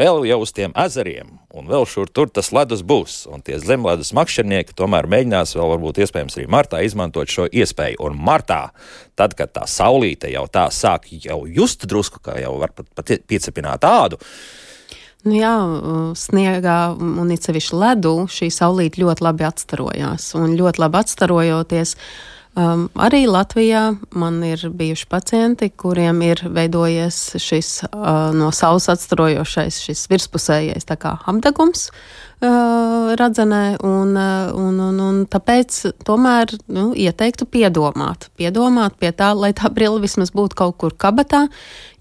[0.00, 3.24] Vēl jau uz tiem ezeriem, un vēl šur tur tas ledus būs.
[3.28, 7.98] Un tie zemledus makšķernieki tomēr mēģinās, vēl varbūt iespējams arī martā, izmantot šo iespēju.
[8.06, 8.70] Un martā,
[9.18, 13.14] tad, kad tā saulīte jau tā sāk jau just drusku, kā jau var pat, pat
[13.28, 14.20] piecepināt tādu,
[15.20, 15.52] Nu jā,
[16.16, 20.30] sniegā un it sevišķi ledu šī saulīte ļoti labi atstarojās.
[20.40, 27.36] Un ļoti labi atstarojoties, uh, Um, arī Latvijā man ir bijuši pacienti, kuriem ir veidojies
[27.38, 30.88] šis uh, no saules atstarojošais, šis virspusējais
[31.30, 31.92] apdegums,
[32.40, 39.32] uh, radzenē, un, uh, un, un, un tāpēc tomēr nu, ieteiktu piedomāt, piedomāt pie tā,
[39.36, 41.46] lai tā brila vismaz būtu kaut kur kabatā,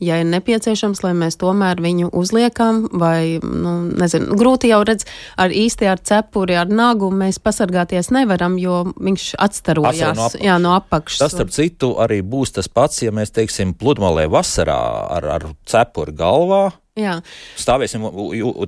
[0.03, 5.07] ja ir nepieciešams, lai mēs tomēr viņu uzliekam, vai, nu, nezinu, grūti jau redz,
[5.39, 10.43] ar īsti ar cepuri, ar nagu mēs pasargāties nevaram, jo viņš atstarojās no, apakš.
[10.45, 11.23] jā, no apakšas.
[11.25, 14.79] Tas, starp citu, arī būs tas pats, ja mēs, teiksim, pludmalē vasarā
[15.19, 17.15] ar, ar cepuri galvā Jā.
[17.59, 18.05] Stāvēsim,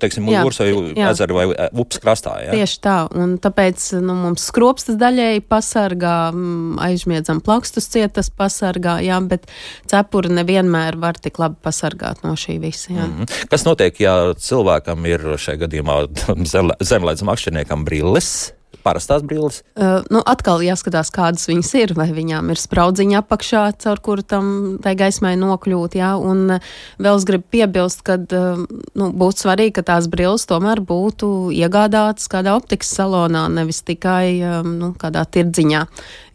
[0.02, 1.10] teiksim, Jā, jūras vai jā.
[1.12, 2.36] ezeru vai e, upes krastā.
[2.46, 2.54] Jā?
[2.56, 9.20] Tieši tā, un tāpēc nu, mums skropstas daļēji pasargā, mm, aizmiedzam plakstus cietas pasargā, jā,
[9.28, 9.50] bet
[9.92, 12.94] cepuri nevienmēr var tik labi pasargāt no šī visa.
[12.94, 13.08] Jā.
[13.10, 13.30] Mhm.
[13.52, 16.00] Kas notiek, ja cilvēkam ir šajā gadījumā
[16.54, 18.52] zem- zemlēdz makšķerniekam brilles?
[18.82, 19.62] Parastās brilles.
[19.76, 24.48] Uh, nu, atkal jāskatās, kādas viņas ir, vai viņām ir spraudziņa apakšā, caur kuru tam
[24.84, 25.98] tai gaismai nokļūt.
[26.00, 26.58] Jā, un
[27.02, 32.30] vēl es gribu piebilst, ka uh, nu, būtu svarīgi, ka tās brilles tomēr būtu iegādātas
[32.32, 35.86] kādā optikas salonā, nevis tikai um, nu, kādā tirdziņā.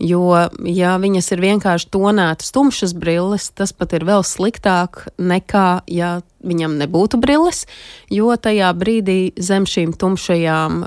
[0.07, 0.25] Jo,
[0.69, 6.77] ja viņas ir vienkārši tonētas, tumšas brilles, tas pat ir vēl sliktāk nekā, ja viņam
[6.81, 7.65] nebūtu brilles,
[8.13, 10.83] jo tajā brīdī zem šīm tumšajām,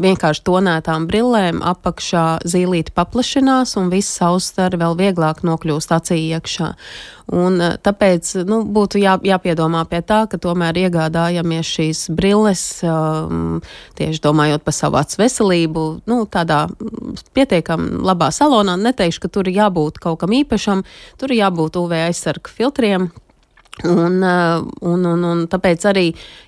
[0.00, 6.72] vienkārši tonētām brillēm apakšā zīlīti paplašinās un viss saustari vēl vieglāk nokļūst acī iekšā.
[7.32, 12.64] Un, tāpēc nu, būtu jā, jāpiedomā pie tā, ka tomēr iegādājamies šīs brilles,
[13.96, 16.66] tieši domājot par savu acu veselību, nu, tādā
[17.36, 18.76] pietiekami labā salonā.
[18.76, 20.84] Neteikšu, ka tur jābūt kaut kam īpašam,
[21.20, 23.08] tur jābūt UV aizsarga filtriem,
[23.82, 26.04] Un, uh, un, un, un tāpēc arī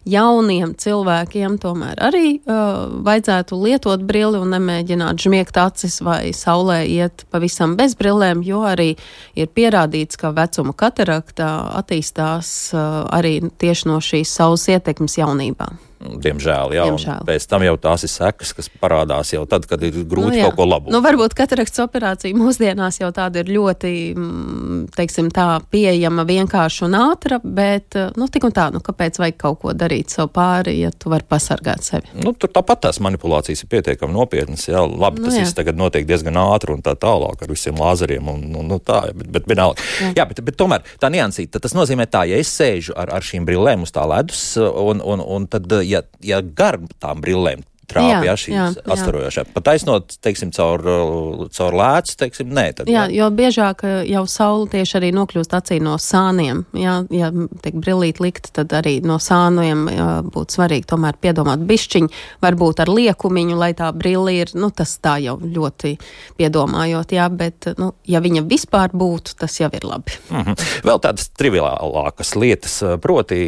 [0.06, 7.24] jauniem cilvēkiem tomēr arī uh, vajadzētu lietot brili un nemēģināt žmiegt acis vai saulē iet
[7.34, 8.92] pavisam bez brillēm, jo arī
[9.34, 11.50] ir pierādīts, ka vecuma katarakta
[11.82, 15.72] attīstās uh, arī tieši no šīs saules ietekmes jaunībā.
[15.96, 17.22] Diemžēl, jā, Diemžēl.
[17.22, 20.48] un pēc tam jau tās ir sekas, kas parādās jau tad, kad ir grūti jā.
[20.50, 20.92] kaut ko labot.
[20.92, 26.98] Nu, varbūt katarakts operācija mūsdienās jau tāda ir ļoti, mm, teiksim, tā pieejama, vienkārša un
[27.00, 30.76] ātra, bet, eh, nu, tik un tā, nu, kāpēc vajag kaut ko darīt sev pāri,
[30.84, 32.12] ja tu vari pasargāt sevi?
[32.20, 34.68] Nu, tur tāpat tās manipulācijas ir pietiekami nopietnas.
[34.68, 35.46] Jā, labi, Nu, tas jā.
[35.46, 38.28] viss tagad notiek diezgan ātri un tā tālāk ar visiem lāzeriem.
[38.28, 39.80] Un, un, nu, tā, bet, bet, vienalga.
[40.02, 40.12] jā.
[40.18, 43.46] Jā, bet, bet tomēr tā niansīta, tas nozīmē tā, ja es sēžu ar, ar šīm
[43.48, 48.36] brillēm uz tā ledus, un, un, un tad, ja, ja gar tām brillēm trāpīja Jā,
[48.50, 48.92] jā, jā.
[48.96, 49.46] astarojošā.
[49.54, 52.66] Pat taisnot, teiksim, caur, uh, caur lēcu, teiksim, nē.
[52.78, 56.64] Tad, Jā, jo biežāk eh, jau saule tieši arī nokļūst acī no sāniem.
[56.76, 57.30] Jā, ja
[57.64, 62.10] tiek brillīt likt, tad arī no sāniem jā, būtu svarīgi tomēr piedomāt bišķiņu,
[62.44, 65.96] varbūt ar liekumiņu, lai tā brilla ir, nu, tas tā jau ļoti
[66.40, 70.18] piedomājot, jā, bet, nu, ja viņa vispār būtu, tas jau ir labi.
[70.30, 70.58] Mhm.
[70.86, 73.40] Vēl tādas triviālākas lietas, eh, proti,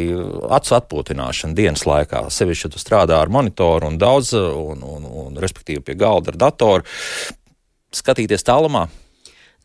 [0.49, 2.25] acu atpūtināšana dienas laikā.
[2.33, 6.41] Sevišķi, ja tu strādā ar monitoru un daudz, un, un, un respektīvi pie galda ar
[6.47, 6.97] datoru.
[7.95, 8.85] Skatīties tālumā,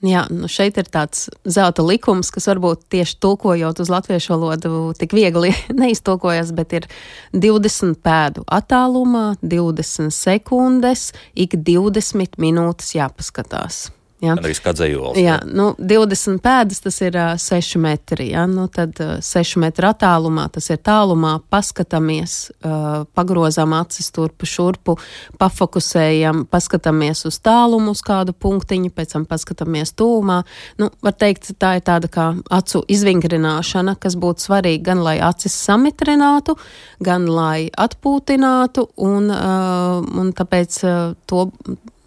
[0.04, 5.14] Jā, nu šeit ir tāds zelta likums, kas varbūt tieši tulkojot uz latviešu valodu tik
[5.16, 6.88] viegli neiztulkojas, bet ir
[7.32, 13.86] 20 pēdu attālumā, 20 sekundes, ik 20 minūtes jāpaskatās.
[14.24, 14.36] Ja?
[14.40, 15.18] arī skadzējols.
[15.20, 18.30] Jā, nu, 20 pēdas tas ir uh, 6 metri.
[18.32, 18.46] Ja?
[18.50, 24.96] Nu, tad uh, 6 metru attālumā tas ir tālumā, paskatāmies, uh, pagrozām acis turpu šurpu,
[25.40, 30.40] pafokusējam, paskatāmies uz tālumu, uz kādu punktiņu, pēc tam paskatāmies tūmā.
[30.80, 35.54] Nu, var teikt, tā ir tāda kā acu izvingrināšana, kas būtu svarīga gan lai acis
[35.66, 36.56] samitrinātu,
[37.04, 41.48] gan lai atpūtinātu, un, uh, un tāpēc uh, to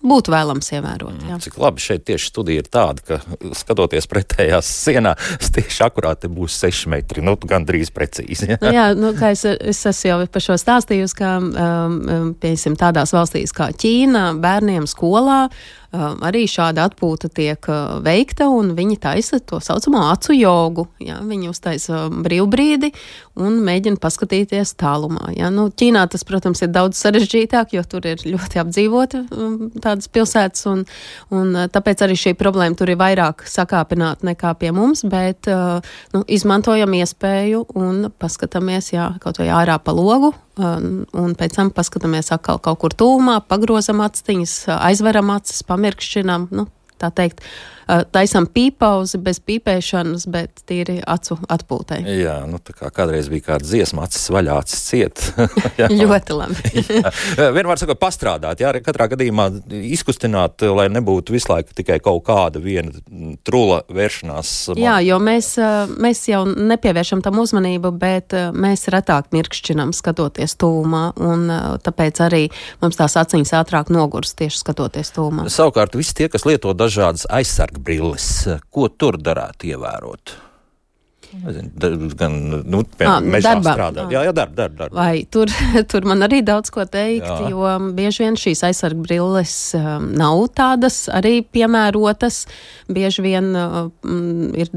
[0.10, 1.26] būtu vēlams ievērot.
[1.30, 1.40] Jā.
[1.44, 5.16] Cik labi šeit tieši studija ir tāda, ka skatoties pretējās sienā,
[5.58, 8.54] tieši akurāti būs 6 metri, nu, gan drīz precīzi.
[8.56, 11.50] Nu, jā, nu, kā es, es esmu jau par šo stāstījusi, ka, um,
[11.98, 15.48] um, piemēram, tādās valstīs kā Ķīna, bērniem skolā
[15.98, 17.68] arī šāda atpūta tiek
[18.06, 20.88] veikta, un viņi taisa to saucamo acu jogu.
[21.04, 22.92] Jā, viņi uztaisa brīvbrīdi
[23.44, 25.32] un mēģina paskatīties tālumā.
[25.38, 25.52] Jā.
[25.54, 30.66] Nu, Ķīnā tas, protams, ir daudz sarežģītāk, jo tur ir ļoti apdzīvota um, tādas pilsētas,
[30.72, 30.84] un,
[31.36, 35.50] un tāpēc arī šī problēma tur ir vairāk sakāpināta nekā pie mums, bet
[36.14, 41.72] nu, izmantojam iespēju un paskatāmies, jā, kaut vai ārā pa logu, un, un pēc tam
[41.76, 46.68] paskatāmies atkal kaut kur tūmā, pagrozam aciņas, aizveram acis, pamirkšķinam, nu,
[47.02, 47.77] tā teikt, uh,
[48.14, 52.02] taisam pīpauzi bez pīpēšanas, bet tīri acu atpūtai.
[52.20, 55.24] Jā, nu, tā kā kādreiz bija kāda dziesma, acis vaļā, acis ciet.
[56.02, 56.84] Ļoti labi.
[57.58, 59.50] Vienmēr sakot, pastrādāt, jā, katrā gadījumā
[59.92, 62.94] izkustināt, lai nebūtu visu laiku tikai kaut kāda viena
[63.48, 64.54] trula vēršanās.
[64.80, 70.58] Jā, jo mēs, uh, mēs jau nepievēršam tam uzmanību, bet uh, mēs retāk mirkšķinam skatoties
[70.60, 71.48] tūmā, un
[71.84, 72.44] tāpēc arī
[72.82, 75.48] mums tās aciņas ātrāk nogurs tieši skatoties tūmā.
[75.54, 78.28] Savukārt, visi tie, kas lieto dažādas aizsarga brilles,
[78.74, 80.38] ko tur darētu ievērot?
[81.28, 82.82] Nezinu, gan nu,
[83.28, 83.74] mežā darbā.
[83.76, 84.08] strādāt.
[84.08, 84.14] Ā.
[84.16, 84.78] Jā, jā, darba, darba.
[84.80, 84.96] darba.
[84.96, 85.52] Vai tur,
[85.92, 87.50] tur man arī daudz ko teikt, Jā.
[87.52, 92.46] Jo bieži vien šīs aizsarga brilles um, nav tādas arī piemērotas.
[92.88, 94.72] Bieži vien uh, mm, ir,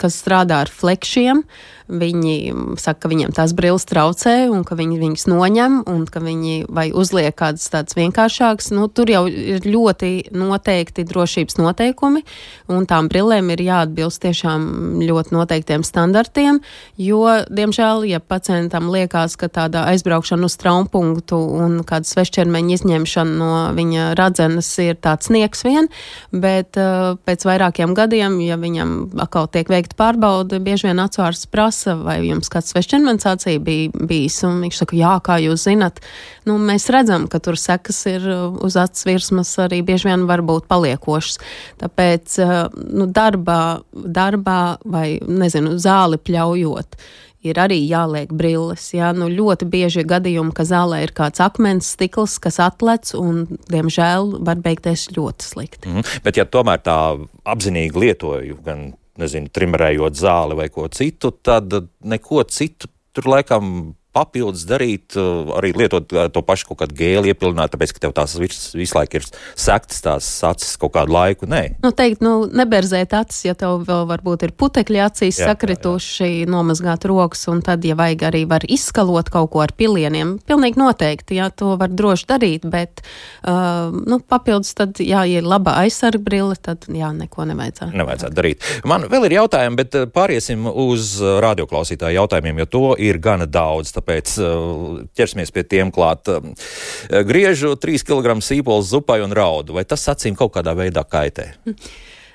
[0.00, 1.40] kas strādā ar flekšiem,
[1.88, 2.36] viņi
[2.80, 6.88] saka, ka viņiem tās brilles traucē un ka viņi viņus noņem un ka viņi vai
[6.96, 8.70] uzliek kādas tādas vienkāršākas.
[8.72, 12.24] Nu, tur jau ir ļoti noteikti drošības noteikumi
[12.72, 14.64] un tām brillēm ir jāatbilst tiešām
[15.04, 16.60] ļoti noteiktiem standartiem,
[16.96, 17.20] jo,
[17.52, 24.12] diemžēl, ja pacientam liekas, ka tāda aizbraukšana uz traumpunktu un kāda svešķermeņa izņemšana no viņa
[24.18, 25.90] radzenes ir tāds sniegs vien,
[26.32, 31.73] bet uh, pēc vairākiem gadiem, ja viņam atkal tiek veikta pārbauda, bieži vien atsvārsts prasa,
[32.04, 36.00] vai jums kāds svešķermenis acī bija bijis, un viņš saka, jā, kā jūs zinat,
[36.48, 40.44] nu, mēs redzam, ka tur sekas ir uh, uz acis virsmas arī bieži vien var
[40.46, 41.40] būt paliekošas.
[41.82, 42.56] Tāpēc, uh,
[42.94, 43.60] nu, darbā,
[43.92, 46.98] darbā vai, nezinu, zāli pļaujot,
[47.44, 48.86] ir arī jāliek brilles.
[48.96, 53.44] Jā, nu, ļoti bieži ir gadījumi, ka zālē ir kāds akmens stikls, kas atlec, un,
[53.72, 55.92] diemžēl, var beigties ļoti slikti.
[55.92, 56.98] Mm, bet, ja tomēr tā
[57.44, 61.72] apzinīgi lietoju, gan nezinu, trimmerējot zāli vai ko citu, tad
[62.04, 67.30] neko citu tur laikam papildus darīt, uh, arī lietot uh, to pašu kaut kādu gēlu
[67.32, 71.48] iepilināt, tāpēc, ka tev tās vis, visu laiku ir sektas tās acis kaut kādu laiku.
[71.50, 71.80] Nē.
[71.82, 76.30] Nu, teikt, nu, neberzēt acis, ja tev vēl varbūt ir putekļi acīs jā, sakrituši, jā,
[76.44, 76.50] jā.
[76.54, 81.38] nomazgāt rokas, un tad, ja vajag arī var izskalot kaut ko ar pilieniem, pilnīgi noteikti,
[81.40, 83.04] jā, to var droši darīt, bet,
[83.42, 87.92] uh, nu, papildus tad, jā, ja ir laba aizsargbrille, tad, jā, neko nevajadzētu.
[87.98, 88.70] Nevajadzētu darīt.
[88.88, 94.03] Man vēl ir jautājumi, bet pāriesim uz radioklausītāju jautājumiem, jo to ir gana daudz tāpēc
[94.40, 96.28] uh, ķersimies pie tiem klāt.
[96.32, 96.52] Um,
[97.28, 99.76] griežu 3 kg sīpols zupai un raudu.
[99.78, 101.52] Vai tas acīm kaut kādā veidā kaitē?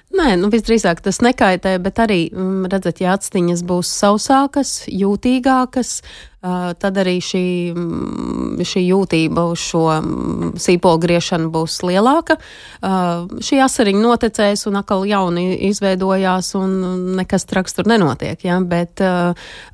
[0.10, 6.02] Nē, nu visdrīzāk tas nekaitē, bet arī, mm, redzat, ja aciņas būs sausākas, jūtīgākas,
[6.42, 7.44] tad arī šī,
[7.76, 12.40] mm, šī jūtība uz šo mm, sīpolu griešanu būs lielāka.
[12.82, 18.58] Šī asariņa noticēs un atkal jauni izveidojās un nekas traks tur nenotiek, ja?
[18.66, 19.04] bet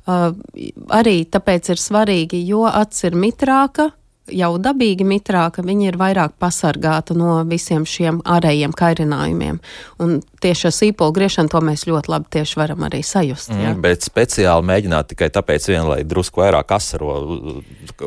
[0.06, 3.90] arī tāpēc ir svarīgi, jo acis ir mitrāka,
[4.32, 9.60] jau dabīgi mitrāka, viņa ir vairāk pasargāta no visiem šiem ārējiem kairinājumiem.
[10.02, 13.52] Un tieši ar sīpolu griešanu to mēs ļoti labi tieši varam arī sajust.
[13.54, 17.14] Mm, bet speciāli mēģināt tikai tāpēc, vien, lai drusku vairāk asaro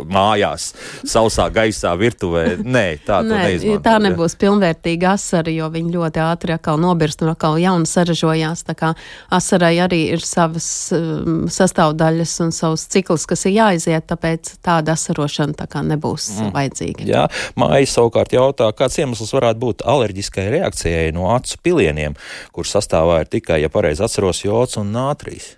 [0.10, 0.74] mājās,
[1.08, 2.46] sausā gaisā, virtuvē.
[2.60, 7.60] Nē, tā, Nē, tā nebūs pilnvērtīga asara, jo viņi ļoti ātri atkal nobirst un atkal
[7.62, 8.66] jauni saražojās.
[8.68, 8.94] Tā kā
[9.36, 15.58] asarai arī ir savas um, sastāvdaļas un savs cikls, kas ir jāiziet, tāpēc tāda asarošana
[15.60, 16.52] tā kā nebūs būs mm.
[16.58, 17.08] vajadzīga.
[17.10, 17.28] Jā,
[17.60, 22.18] māja savukārt jautā, kāds iemesls varētu būt alerģiskai reakcijai no acu pilieniem,
[22.56, 25.56] kur sastāvā ir tikai, ja pareizi atceros, jods un nātrijs.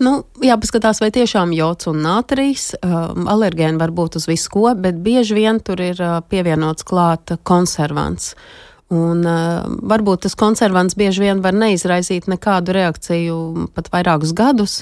[0.00, 4.96] Nu, jāpaskatās, vai tiešām jods un nātrīs, um, alergēni var būt uz visu ko, bet
[5.04, 8.32] bieži vien tur ir uh, pievienots klāt konservants.
[8.32, 14.72] Uh, Un, uh, varbūt tas konservants bieži vien var neizraisīt nekādu reakciju pat vairākus gadus,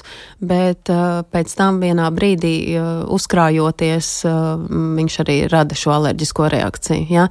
[0.41, 4.63] bet uh, pēc tam vienā brīdī uh, uzkrājoties, uh,
[4.97, 7.05] viņš arī rada šo alerģisko reakciju.
[7.13, 7.27] Ja?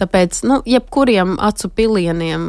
[0.00, 2.48] Tāpēc, nu, jebkuriem acu pilieniem,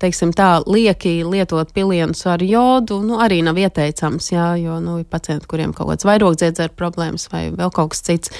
[0.00, 4.54] teiksim tā, lieki lietot pilienus ar jodu, nu, arī nav ieteicams, ja?
[4.56, 8.32] jo, nu, ir pacienti, kuriem kaut kāds vairogdziedzēra problēmas vai vēl kaut kas cits.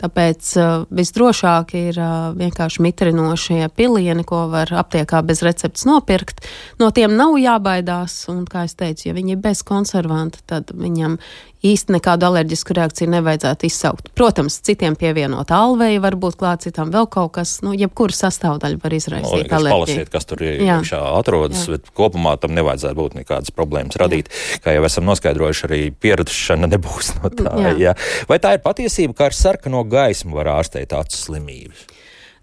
[0.00, 6.44] Tāpēc uh, visdrošāk ir uh, vienkārši mitrinošie pilieni, ko var aptiekā bez receptes nopirkt.
[6.80, 11.16] No tiem nav jābaidās, un, kā es teicu, ja viņi ir bez konservanta, tad viņam
[11.64, 14.08] īsti nekādu alerģisku reakciju nevajadzētu izsaukt.
[14.16, 19.44] Protams, citiem pievienot alveju, varbūt klāt citam vēl kaut kas, nu, jebkura sastāvdaļa var izraisīt
[19.44, 19.76] no, alerģiju.
[19.76, 21.76] Palasiet, kas tur iekšā atrodas, Jā.
[21.76, 24.32] bet kopumā tam nevajadzētu būt nekādas problēmas radīt.
[24.32, 24.62] Jā.
[24.64, 27.54] Kā jau esam noskaidrojuši, arī pieradušana nebūs no tā.
[27.60, 27.76] Jā.
[27.90, 27.96] Jā.
[28.30, 31.88] Vai tā ir patiesība, ka ar sarkano gaismu var ārstēt acu slimības?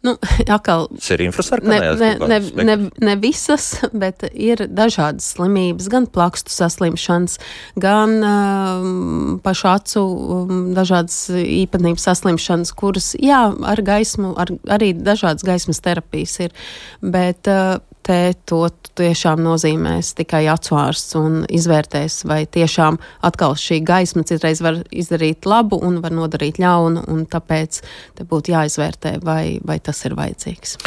[0.06, 0.14] Nu,
[0.58, 2.02] atkal, Tas ir infrasarkanējās?
[2.02, 7.40] Ne, ne, ne, ne, ne visas, bet ir dažādas slimības, gan plakstu saslimšanas,
[7.82, 15.46] gan um, pašu acu um, dažādas īpatnības saslimšanas, kuras, jā, ar gaismu, ar, arī dažādas
[15.48, 16.56] gaismas terapijas ir,
[17.02, 18.68] bet uh, te to
[18.98, 25.80] tiešām nozīmēs tikai atsvārsts un izvērtēs, vai tiešām atkal šī gaisma citreiz var izdarīt labu
[25.84, 27.82] un var nodarīt ļaunu, un tāpēc
[28.18, 30.78] te būtu jāizvērtē, vai, vai tas ir vajadzīgs.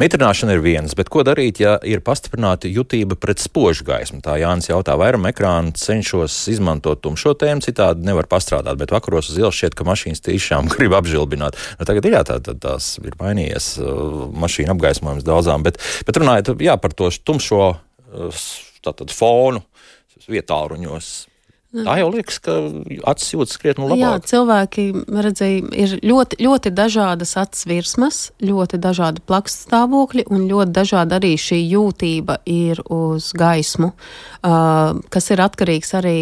[0.00, 4.22] Mitrināšana ir viens, bet ko darīt, ja ir pastiprināta jutība pret spožu gaismu?
[4.24, 9.38] Tā Jānis jautā, vairāk ekrānu cenšos izmantot tumšo tēmu, citādi nevar pastrādāt, bet vakaros uz
[9.40, 11.58] ielas šķiet, ka mašīnas tiešām grib apžilbināt.
[11.80, 16.20] Nu, tagad ir jā, tā, tā, tās ir mainījies uh, mašīna apgaismojums daudzām, bet, bet
[16.20, 17.62] runājot jā, par to tumšo
[18.84, 19.62] tātad, fonu
[20.28, 21.27] vietāluņos.
[21.68, 22.54] Tā jau liekas, ka
[23.10, 24.00] acis jūtas krietni labāk.
[24.00, 30.72] Jā, cilvēki redzēja, ir ļoti, ļoti dažādas acis virsmas, ļoti dažādi plakstu stāvokļi un ļoti
[30.78, 33.90] dažāda arī šī jūtība ir uz gaismu,
[34.40, 36.16] kas ir atkarīgs arī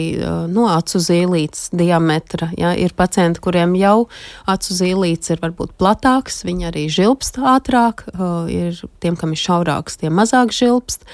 [0.50, 2.50] no acu zīlītes diametra.
[2.58, 2.74] Ja?
[2.74, 4.08] Ir pacienti, kuriem jau
[4.50, 8.08] acu zīlītes ir varbūt platāks, viņi arī žilpst ātrāk,
[8.50, 11.06] ir tiem, kam ir šaurāks, tie mazāk žilpst.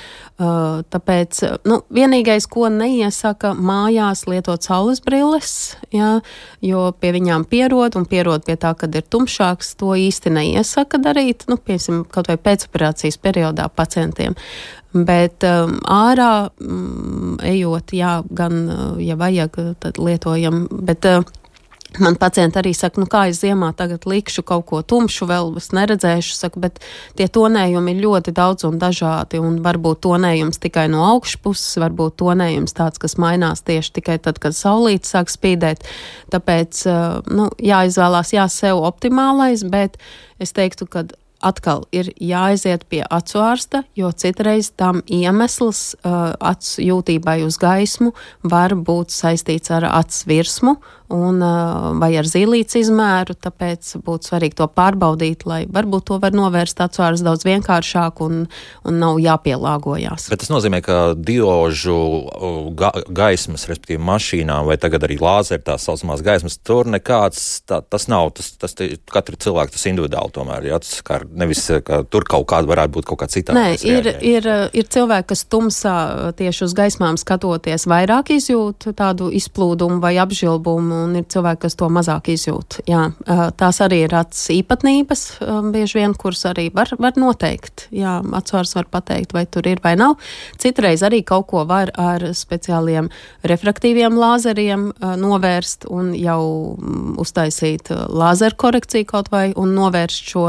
[0.43, 6.20] Tāpēc nu, vienīgais, ko neiesaka mājās, lietot saules brilles, jā,
[6.64, 9.75] jo pie viņām pierod un pierod pie tā, kad ir tumšāks.
[9.81, 14.37] To īsti neiesaka darīt, nu, piemēram, kaut vai pēcoperācijas periodā pacientiem.
[14.93, 20.66] Bet um, ārā um, ejot, jā, gan, uh, ja vajag, tad lietojam.
[20.85, 21.25] Bet, uh,
[22.01, 25.68] Man pacienti arī saka, nu kā es ziemā tagad likšu kaut ko tumšu, vēl es
[25.76, 26.80] neredzēšu, saku, bet
[27.18, 32.76] tie tonējumi ir ļoti daudz un dažādi, un varbūt tonējums tikai no augšpuses, varbūt tonējums
[32.78, 35.84] tāds, kas mainās tieši tikai tad, kad saulīte sāk spīdēt.
[36.32, 36.84] Tāpēc,
[37.28, 40.01] nu, jāizvēlās, jā, sev optimālais, bet
[40.40, 41.05] es teiktu, ka
[41.43, 48.12] atkal ir jāaiziet pie acu ārsta, jo citreiz tam iemesls uh, acu jūtībai uz gaismu
[48.47, 50.76] var būt saistīts ar acu virsmu
[51.12, 51.42] un,
[52.00, 57.24] vai ar zīlītes izmēru, tāpēc būtu svarīgi to pārbaudīt, lai varbūt to var novērst ārsts
[57.24, 58.46] daudz vienkāršāk un,
[58.88, 60.28] un nav jāpielāgojās.
[60.32, 61.98] Bet tas nozīmē, ka diožu
[62.78, 68.08] ga gaismas, respektīvi mašīnām vai tagad arī lāzeri tās saucamās gaismas, tur nekāds, tā, tas
[68.12, 68.76] nav, tas, tas
[69.12, 73.08] katra cilvēka tas individuāli tomēr, jā, tas kā nevis ka tur kaut kāda varētu būt
[73.10, 73.58] kaut kā citāda.
[73.58, 75.96] Nē, ir, ir, ir cilvēki, kas tumsā
[76.38, 81.88] tieši uz gaismām skatoties vairāk izjūt tādu izplūdumu vai apžilbumu, un ir cilvēki, kas to
[81.92, 82.80] mazāk izjūt.
[82.88, 83.09] Jā,
[83.59, 85.24] tās arī ir acis īpatnības,
[85.74, 87.86] bieži vien, kuras arī var, var noteikt.
[87.94, 90.18] Jā, atsvars var pateikt, vai tur ir vai nav.
[90.62, 93.11] Citreiz arī kaut ko var ar speciāliem
[93.48, 94.88] refraktīviem lāzeriem
[95.20, 96.42] novērst un jau
[97.22, 100.46] uztaisīt lāzeru korekciju kaut vai un novērst šo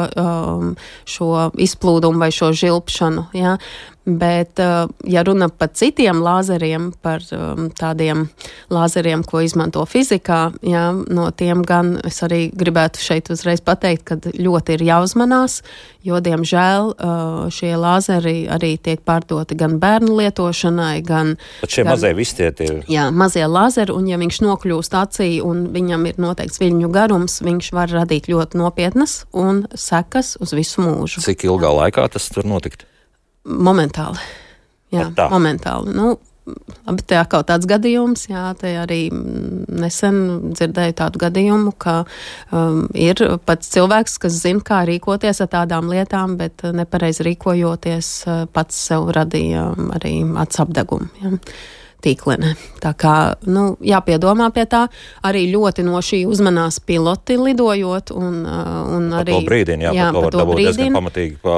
[1.09, 1.29] šo
[1.61, 3.27] izplūdumu vai šo žilpšanu.
[3.37, 3.57] Ja?
[4.05, 8.25] Bet, uh, ja runa par citiem lāzeriem, par um, tādiem
[8.67, 14.19] lāzeriem, ko izmanto fizikā, jā, no tiem gan es arī gribētu šeit uzreiz pateikt, ka
[14.19, 15.61] ļoti ir jāuzmanās,
[16.03, 21.37] jo, diemžēl, uh, šie lāzeri arī tiek pārdoti gan bērnu lietošanai, gan.
[21.63, 22.85] Bet šie gan, mazie vistieti ir.
[22.91, 27.71] Jā, mazie lāzeri, un ja viņš nokļūst acī un viņam ir noteikts viļņu garums, viņš
[27.71, 31.23] var radīt ļoti nopietnas un sekas uz visu mūžu.
[31.23, 31.77] Cik ilgā jā.
[31.85, 32.83] laikā tas tur notikt?
[33.43, 34.21] Momentāli.
[34.93, 35.27] Jā, tā.
[35.33, 35.95] momentāli.
[35.95, 36.13] Nu,
[36.83, 40.17] Labi, tā kā tāds gadījums, jā, te arī nesen
[40.51, 42.01] dzirdēju tādu gadījumu, ka
[42.51, 48.11] um, ir pats cilvēks, kas zina, kā rīkoties ar tādām lietām, bet nepareizi rīkojoties,
[48.51, 51.07] pats sev radīja arī atsapdegumu.
[51.23, 51.37] Jā
[52.03, 52.53] tīklenē.
[52.83, 53.15] Tā kā
[53.47, 54.83] nu, jāpiedomā pie tā,
[55.25, 58.11] arī ļoti no šī uzmanās piloti lidojot.
[58.13, 61.37] Un, uh, un par arī to brīdini, jā, jā par to var dabūt diezgan pamatīgi
[61.43, 61.57] pa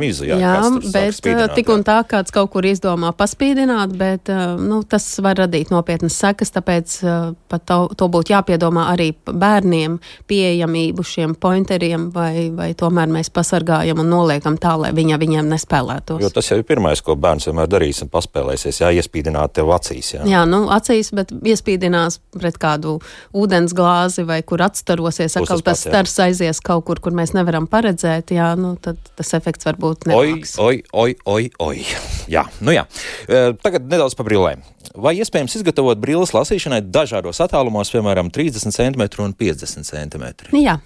[0.00, 0.26] mizu.
[0.28, 0.56] Jā, jā
[0.92, 5.38] bet uh, tik un tā kāds kaut kur izdomā paspīdināt, bet uh, nu, tas var
[5.44, 6.98] radīt nopietnas sekas, tāpēc
[7.48, 9.98] par to, to būtu jāpiedomā arī bērniem
[10.30, 16.22] pieejamību šiem pointeriem, vai, vai tomēr mēs pasargājam un noliekam tā, lai viņa viņiem nespēlētos.
[16.24, 20.12] Jo tas jau ir pirmais, ko bērns vienmēr darīs un paspēlēsies, jā, iespīdināt tev acīs.
[20.16, 22.98] Jā, jā nu, acīs, bet iespīdinās pret kādu
[23.36, 28.34] ūdens glāzi vai kur atstarosies, atkal tas stars aizies kaut kur, kur mēs nevaram paredzēt,
[28.36, 30.56] jā, nu, tad tas efekts var būt nebāks.
[30.62, 31.78] Oi, oi, oi, oi.
[32.28, 32.82] Jā, nu jā.
[33.64, 34.60] Tagad nedaudz par brillēm.
[35.00, 40.26] Vai iespējams izgatavot brilles lasīšanai dažādos attālumos, piemēram, 30 cm un 50 cm?
[40.60, 40.76] Jā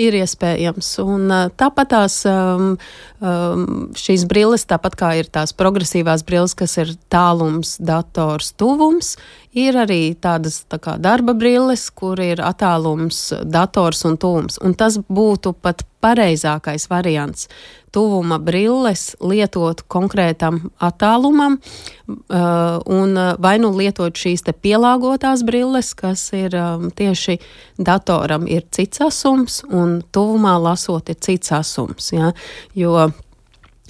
[0.00, 0.88] ir iespējams.
[1.04, 1.28] Un,
[1.58, 2.72] tāpat tās um,
[3.20, 3.66] um,
[3.98, 9.16] šīs brilles, tāpat kā ir tās progresīvās brilles, kas ir tālums, dators, tuvums,
[9.52, 14.58] ir arī tādas tā kā darba brilles, kur ir attālums, dators un tuvums.
[14.64, 17.48] Un tas būtu pat pareizākais variants
[17.92, 21.58] tuvuma brilles lietot konkrētam attālumam,
[22.08, 27.38] uh, un uh, vai nu lietot šīs pielāgotās brilles, kas ir um, tieši
[27.78, 32.12] datoram ir cits asums, un tuvumā lasot ir cits asums.
[32.16, 32.32] Ja?
[32.74, 33.10] Jo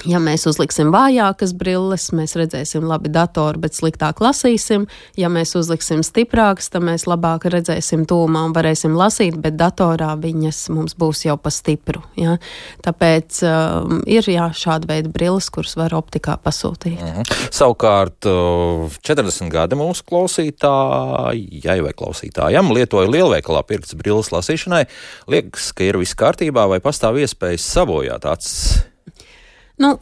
[0.09, 4.89] Ja mēs uzliksim vājākas brilles, mēs redzēsim labi datoru, bet sliktāk lasīsim.
[5.19, 10.65] Ja mēs uzliksim stiprākas, tad mēs labāk redzēsim tūmā un varēsim lasīt, bet datorā viņas
[10.75, 12.03] mums būs jau pa stipru.
[12.19, 12.37] Ja?
[12.83, 16.99] Tāpēc um, ir jā, šāda veida brilles, kuras var optikā pasūtīt.
[16.99, 17.29] Mhm.
[17.55, 24.85] Savukārt 40 gadi mūsu klausītājai vai klausītājam lietoja lielveikalā pirktas brilles lasīšanai.
[25.31, 28.92] Liekas, ka ir viss kārtībā vai pastāv iespējas sabojāt acis.
[29.81, 29.95] Nu,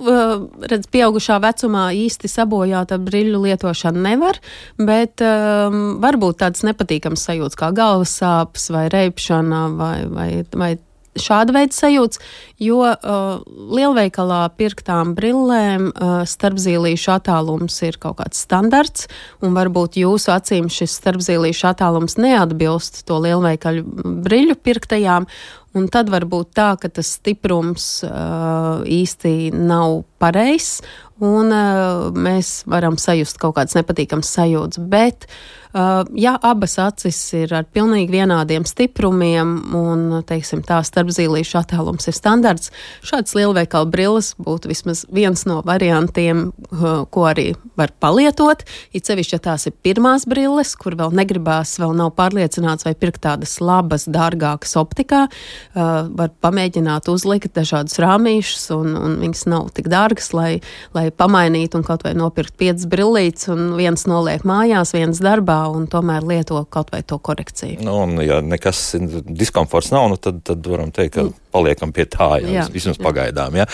[0.67, 4.41] redz, pieaugušā vecumā īsti sabojāta brīļu lietošana nevar,
[4.77, 10.73] bet um, varbūt tāds nepatīkams sajūts kā galvas sāpes vai reipšana vai, vai, vai
[11.19, 12.21] šāda veida sajūts,
[12.63, 13.41] jo uh,
[13.75, 19.09] lielveikalā pirktām brillēm uh, starpzīlīšu attālums ir kaut kāds standarts,
[19.43, 23.87] un varbūt jūsu acīm šis starpzīlīšu attālums neatbilst to lielveikaļu
[24.27, 25.27] brīļu pirktajām,
[25.71, 30.81] Un tad var būt tā, ka tas stiprums uh, īsti nav pareizs,
[31.23, 34.81] un uh, mēs varam sajust kaut kādas nepatīkamas sajūtas.
[34.91, 35.29] Bet,
[35.71, 42.19] uh, ja abas acis ir ar pilnīgi vienādiem stiprumiem, un teiksim, tā starpzīlīšu attēlums ir
[42.19, 42.75] standarts,
[43.07, 48.67] šāds lielveikala brilles būtu vismaz viens no variantiem, uh, ko arī var palietot.
[48.91, 53.23] It sevišķi, ja tās ir pirmās brilles, kur vēl negribās, vēl nav pārliecināts, vai pirkt
[53.29, 55.43] tādas labas, dārgākas optikā uh,
[55.75, 60.51] var pamēģināt uzlikt dažādus rāmīšus, un, un viņas nav tik dārgas, lai,
[60.97, 65.87] lai pamainītu un kaut vai nopirkt piecas brillītes, un viens noliek mājās, viens darbā, un
[65.91, 67.81] tomēr lieto kaut vai to korekciju.
[67.87, 68.83] Nu, un, ja nekas
[69.27, 71.37] diskomforts nav, nu, tad, tad varam teikt, ka mm.
[71.55, 73.05] paliekam pie tā, jā, jā, vismaz jā.
[73.07, 73.61] pagaidām.
[73.61, 73.69] Jā.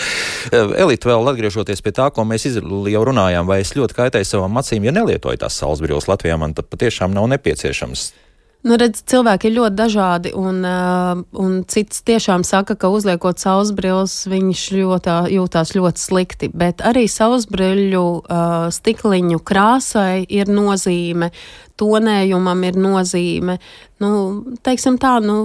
[0.83, 4.87] Elita vēl atgriežoties pie tā, ko mēs jau runājām, vai es ļoti kaitēju savām acīm,
[4.87, 8.11] ja nelietoju tās saules brilles Latvijā, man tad patiešām nav nepieciešams
[8.67, 14.15] Nu, redz, cilvēki ir ļoti dažādi, un, uh, un cits tiešām saka, ka uzliekot sausbrilles,
[14.27, 16.49] viņš ļoti, jūtās ļoti slikti.
[16.51, 21.31] Bet arī sausbriļu uh, stikliņu krāsai ir nozīme,
[21.79, 23.59] tonējumam ir nozīme.
[24.03, 24.11] Nu,
[24.67, 25.39] teiksim tā, nu,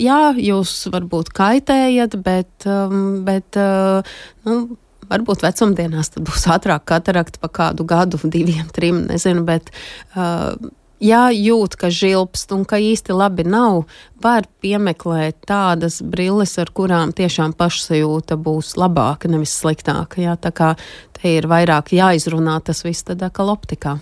[0.00, 4.62] jā, jūs varbūt kaitējat, bet, um, bet uh, nu,
[5.08, 9.72] varbūt vecumdienās būs ātrāk katarakta pa kādu gadu, diviem, trim, nezinu, bet.
[10.12, 10.58] Uh,
[11.02, 13.84] ja jūt, ka žilpst un ka īsti labi nav,
[14.22, 20.22] var piemeklēt tādas brilles, ar kurām tiešām pašsajūta būs labāka, nevis sliktāka.
[20.24, 20.74] Jā, tā kā
[21.16, 23.98] te ir vairāk jāizrunā tas viss tad atkal optikā.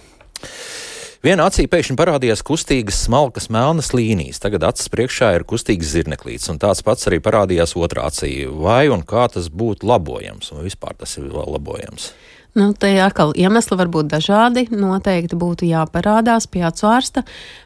[1.24, 4.42] Vienā acī pēkšņi parādījās kustīgas, smalkas, melnas līnijas.
[4.44, 8.44] Tagad acis priekšā ir kustīgs zirneklīts, un tāds pats arī parādījās otrā acī.
[8.44, 12.10] Vai un kā tas būtu labojams, vai vispār tas ir labojams?
[12.54, 14.62] Nu, te atkal iemesli var būt dažādi.
[14.70, 17.24] Noteikti būtu jāparādās pie atsvārsta,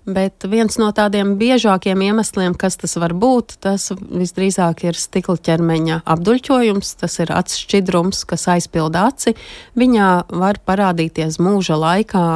[0.09, 6.01] bet viens no tādiem biežākiem iemesliem, kas tas var būt, tas visdrīzāk ir stikla ķermeņa
[6.09, 9.37] apduļķojums, tas ir acis šķidrums, kas aizpilda aci.
[9.77, 12.27] Viņā var parādīties mūža laikā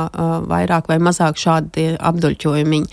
[0.52, 2.84] vairāk vai mazāk šādi apduļķojumi.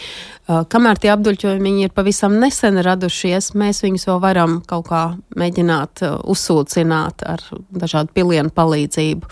[0.50, 5.02] Uh, kamēr tie apduļķojumi ir pavisam nesen radušies, mēs viņus vēl varam kaut kā
[5.38, 9.30] mēģināt uh, uzsūcināt ar dažādu pilienu palīdzību.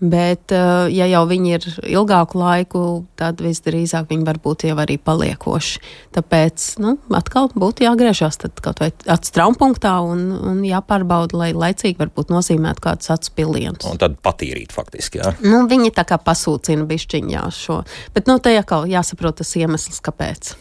[0.00, 2.82] Bet, uh, ja jau viņi ir ilgāku laiku,
[3.18, 5.82] tad visdrīzāk viņi var būt jau arī paliekoši.
[6.14, 12.30] Tāpēc, nu, atkal būtu jāgriežas kaut vai acu traumpunktā un, un jāpārbauda, lai laicīgi varbūt
[12.30, 13.90] nozīmētu kādus acu pilienus.
[13.90, 15.34] Un tad patīrīt faktiski, jā?
[15.42, 17.82] Nu, viņi tā kā pasūcina bišķiņā šo.
[18.14, 20.54] Bet, nu, te atkal jāsaprot tas iemesls, kāpēc.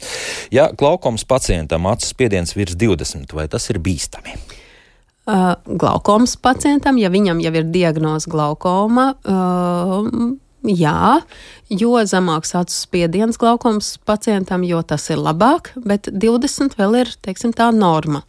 [0.53, 4.35] Ja glaukums pacientam acu spiediens virs 20, vai tas ir bīstami?
[5.29, 10.07] Uh, glaukomas pacientam, ja viņam jau ir diagnoze glaukoma, uh,
[10.65, 11.19] jā,
[11.69, 17.53] jo zemāks acu spiediens glaukomas pacientam, jo tas ir labāk, bet 20 vēl ir, teiksim,
[17.53, 18.23] tā norma.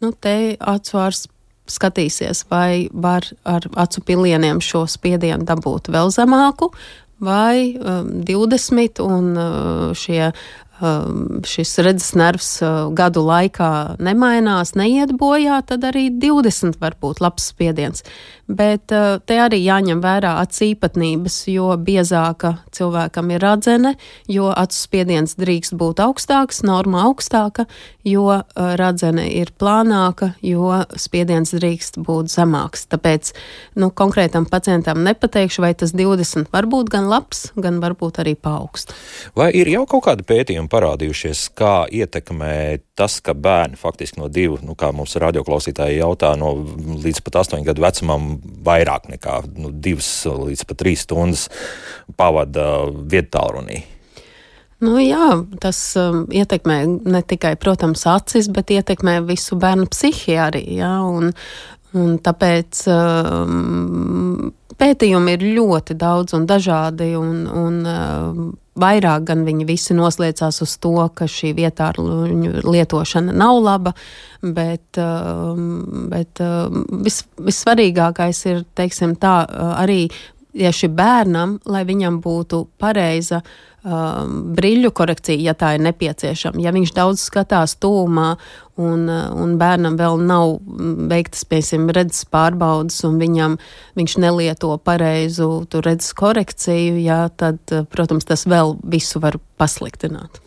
[0.00, 1.28] Nu, te acu ārsts
[1.70, 6.70] skatīsies, vai var ar acu pilieniem šo spiedienu dabūt vēl zemāku,
[7.20, 10.30] vai um, 20 un uh, šie
[11.46, 17.48] šis redzes nervs uh, gadu laikā nemainās, neiet bojā, tad arī 20 var būt labs
[17.52, 18.04] spiediens.
[18.46, 23.94] Bet uh, te arī jāņem vērā acu īpatnības, jo biezāka cilvēkam ir radzene,
[24.30, 27.66] jo acu spiediens drīkst būt augstāks, norma augstāka,
[28.06, 28.44] jo uh,
[28.78, 32.86] radzene ir plānāka, jo spiediens drīkst būt zemāks.
[32.92, 33.32] Tāpēc
[33.82, 38.94] nu, konkrētam pacientam nepateikšu, vai tas 20 var būt gan labs, gan varbūt arī paaugst.
[39.34, 42.54] Vai ir jau kaut kādi pētījumi parādījušies, kā ietekmē
[42.96, 46.54] tas, ka bērni faktiski no divu, nu, kā mums radioklausītāji jautā, no
[47.02, 48.35] līdz pat astoņu gadu vecumam
[48.66, 51.46] vairāk nekā nu, divas līdz pat trīs stundas
[52.18, 53.84] pavada vietālrunī.
[54.84, 55.30] Nu, jā,
[55.62, 60.62] tas um, ietekmē ne tikai, protams, acis, bet ietekmē visu bērnu psihi arī.
[60.76, 61.32] Jā, un,
[61.96, 67.14] un tāpēc um, pētījumi ir ļoti daudz un dažādi.
[67.16, 73.60] Un, un, um, vairāk gan viņi visi nosliecās uz to, ka šī vietā lietošana nav
[73.64, 73.92] laba,
[74.42, 80.06] bet, um, bet um, vis, vissvarīgākais ir, teiksim tā, uh, arī
[80.56, 83.42] tieši bērnam, lai viņam būtu pareiza
[83.86, 86.60] um, brīļu korekcija, ja tā ir nepieciešama.
[86.64, 88.28] Ja viņš daudz skatās tūmā
[88.82, 93.56] un, uh, un bērnam vēl nav mm, veiktas, piemēram, redzes pārbaudas, un viņam,
[93.98, 95.50] viņš nelieto pareizu
[95.86, 100.42] redzes korekciju, jā, tad, uh, protams, tas vēl visu var pasliktināt.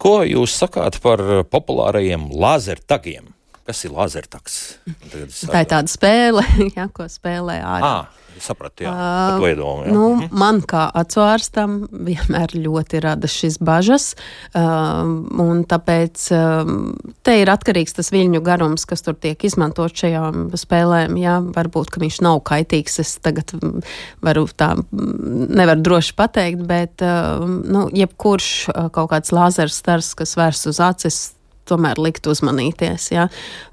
[0.00, 3.33] Ko jūs sakāt par populārajiem lazertagiem?
[3.64, 4.58] Kas ir lazertaks?
[5.08, 6.44] Tā ir tāda spēle,
[6.76, 7.94] jā, ko spēlē ārā.
[7.94, 8.20] Ah.
[8.40, 9.92] Sapratu, jā, uh, liedomu, jā.
[9.94, 10.32] Nu, mhm.
[10.38, 14.14] man kā atsvārstam vienmēr ļoti rada šis bažas,
[14.58, 15.04] uh,
[15.44, 16.72] un tāpēc uh,
[17.26, 21.18] te ir atkarīgs tas viļņu garums, kas tur tiek izmantot šajām spēlēm.
[21.20, 23.54] Jā, varbūt, ka viņš nav kaitīgs, es tagad
[24.24, 28.50] varu tā nevaru droši pateikt, bet, uh, nu, jebkurš
[28.94, 31.22] kaut kāds lāzers stars, kas vērs uz acis,
[31.68, 33.28] tomēr likt uzmanīties, ja?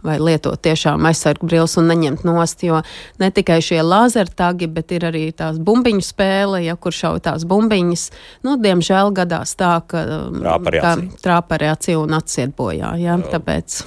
[0.06, 2.82] vai lietot tiešām aizsargu brilles un neņemt nost, jo
[3.22, 8.08] ne tikai šie lāzertagi, bet ir arī tās bumbiņu spēle, ja kur šauj tās bumbiņas.
[8.48, 10.06] Nu, diemžēl gadās tā, ka
[11.24, 13.20] trāparēcija un atsiet bojā, ja?
[13.32, 13.84] tāpēc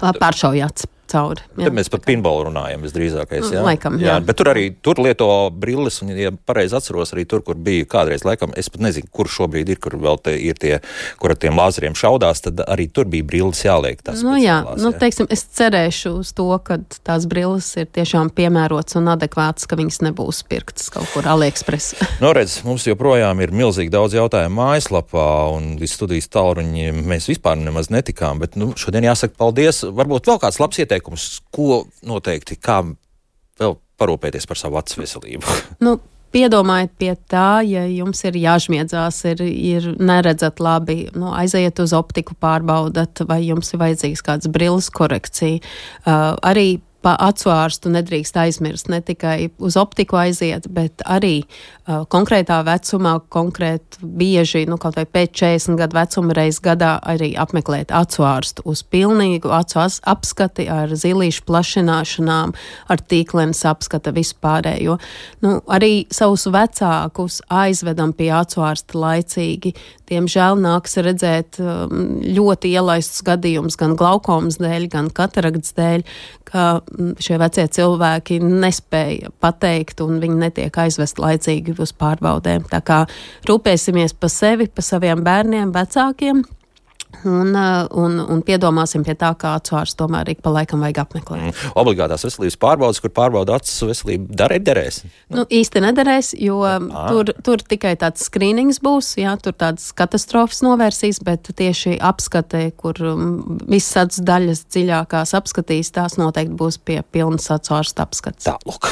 [0.00, 1.44] pāršaujāts cauri.
[1.56, 1.66] Jā.
[1.68, 3.50] Tad mēs par pinbolu runājam visdrīzākais.
[3.54, 3.64] Jā?
[3.66, 4.14] Laikam, jā.
[4.14, 4.16] jā.
[4.24, 8.24] Bet tur arī tur lieto brilles, un, ja pareizi atceros, arī tur, kur bija kādreiz,
[8.26, 10.78] laikam, es pat nezinu, kur šobrīd ir, kur vēl te ir tie,
[11.20, 14.00] kur ar tiem lāzeriem šaudās, tad arī tur bija brilles jāliek.
[14.22, 19.10] Nu, jā, nu, teiksim, es cerēšu uz to, ka tās brilles ir tiešām piemērotas un
[19.12, 21.96] adekvātas, ka viņas nebūs pirktas kaut kur AliExpress.
[22.22, 27.90] nu, redz, mums joprojām ir milzīgi daudz jautājumu mājaslapā, un studijas tālruņi mēs vispār nemaz
[27.92, 29.82] netikām, bet nu, šodien jāsaka paldies.
[29.84, 32.82] Varbūt vēl kāds labs ieteikums ieteikumus, ko noteikti, kā
[33.60, 35.60] vēl parūpēties par savu acu veselību?
[35.86, 35.98] Nu.
[36.30, 42.36] Piedomājiet pie tā, ja jums ir jāžmiedzās, ir, ir neredzat labi, nu, aiziet uz optiku,
[42.38, 45.58] pārbaudat, vai jums ir vajadzīgs kāds brilles korekcija.
[46.04, 52.60] Uh, arī pa atsvārstu nedrīkst aizmirst ne tikai uz optiku aiziet, bet arī uh, konkrētā
[52.66, 58.64] vecumā, konkrēti bieži, nu, kaut vai pēc 40 gadu vecuma reiz gadā arī apmeklēt atsvārstu
[58.68, 62.52] uz pilnīgu acu apskati ar zilīšu plašināšanām,
[62.92, 64.98] ar tīklenes apskata vispārējo.
[65.44, 69.72] Nu, arī savus vecākus aizvedam pie atsvārsta laicīgi.
[70.10, 76.04] Diemžēl nāks redzēt um, ļoti ielaistus gadījumus gan glaukomas dēļ, gan katarakts dēļ,
[76.50, 76.66] ka
[77.22, 82.66] šie vecie cilvēki nespēja pateikt un viņi netiek aizvest laicīgi uz pārbaudēm.
[82.70, 83.02] Tā kā
[83.48, 86.44] rūpēsimies par sevi, par saviem bērniem, vecākiem.
[87.24, 91.42] Un, uh, un, un piedomāsim pie tā, kā atsvars tomēr ik pa laikam vajag apmeklēt.
[91.50, 91.72] Mm.
[91.82, 95.02] Obligātās veselības pārbaudas, kur pārbauda acu veselību, darēt derēs?
[95.28, 96.78] Nu, īsti nederēs, jo à.
[97.10, 102.96] tur, tur tikai tāds skrīnings būs, jā, tur tādas katastrofas novērsīs, bet tieši apskate, kur
[103.12, 108.48] um, visas daļas dziļākās apskatīs, tās noteikti būs pie pilnas acu ārsta apskats.
[108.48, 108.88] Tā, lūk.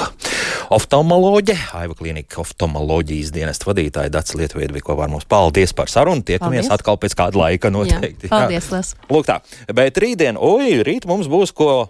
[0.74, 6.20] Oftalmoloģe, Aiva klinika oftalmoloģijas dienesta vadītāja Dats Lietuviedu, ko var mums paldies par sarunu.
[6.28, 8.04] Tiekamies atkal pēc kāda laika noteikti.
[8.04, 8.32] Jā noteikti.
[8.32, 8.96] Paldies, Lēs.
[9.10, 9.40] Lūk tā,
[9.74, 11.88] bet rītdien, oi, rīt mums būs ko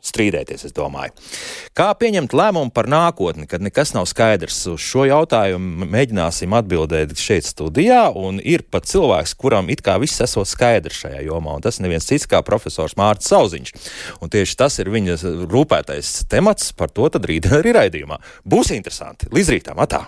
[0.00, 1.12] strīdēties, es domāju.
[1.76, 4.62] Kā pieņemt lēmumu par nākotni, kad nekas nav skaidrs?
[4.72, 10.22] Uz šo jautājumu mēģināsim atbildēt šeit studijā, un ir pat cilvēks, kuram it kā viss
[10.24, 13.74] esot skaidrs šajā jomā, un tas neviens cits kā profesors Mārcis Sauziņš.
[14.24, 18.22] Un tieši tas ir viņa rūpētais temats, par to tad rīt arī raidījumā.
[18.48, 19.28] Būs interesanti.
[19.36, 20.06] Līdz rītam, atā!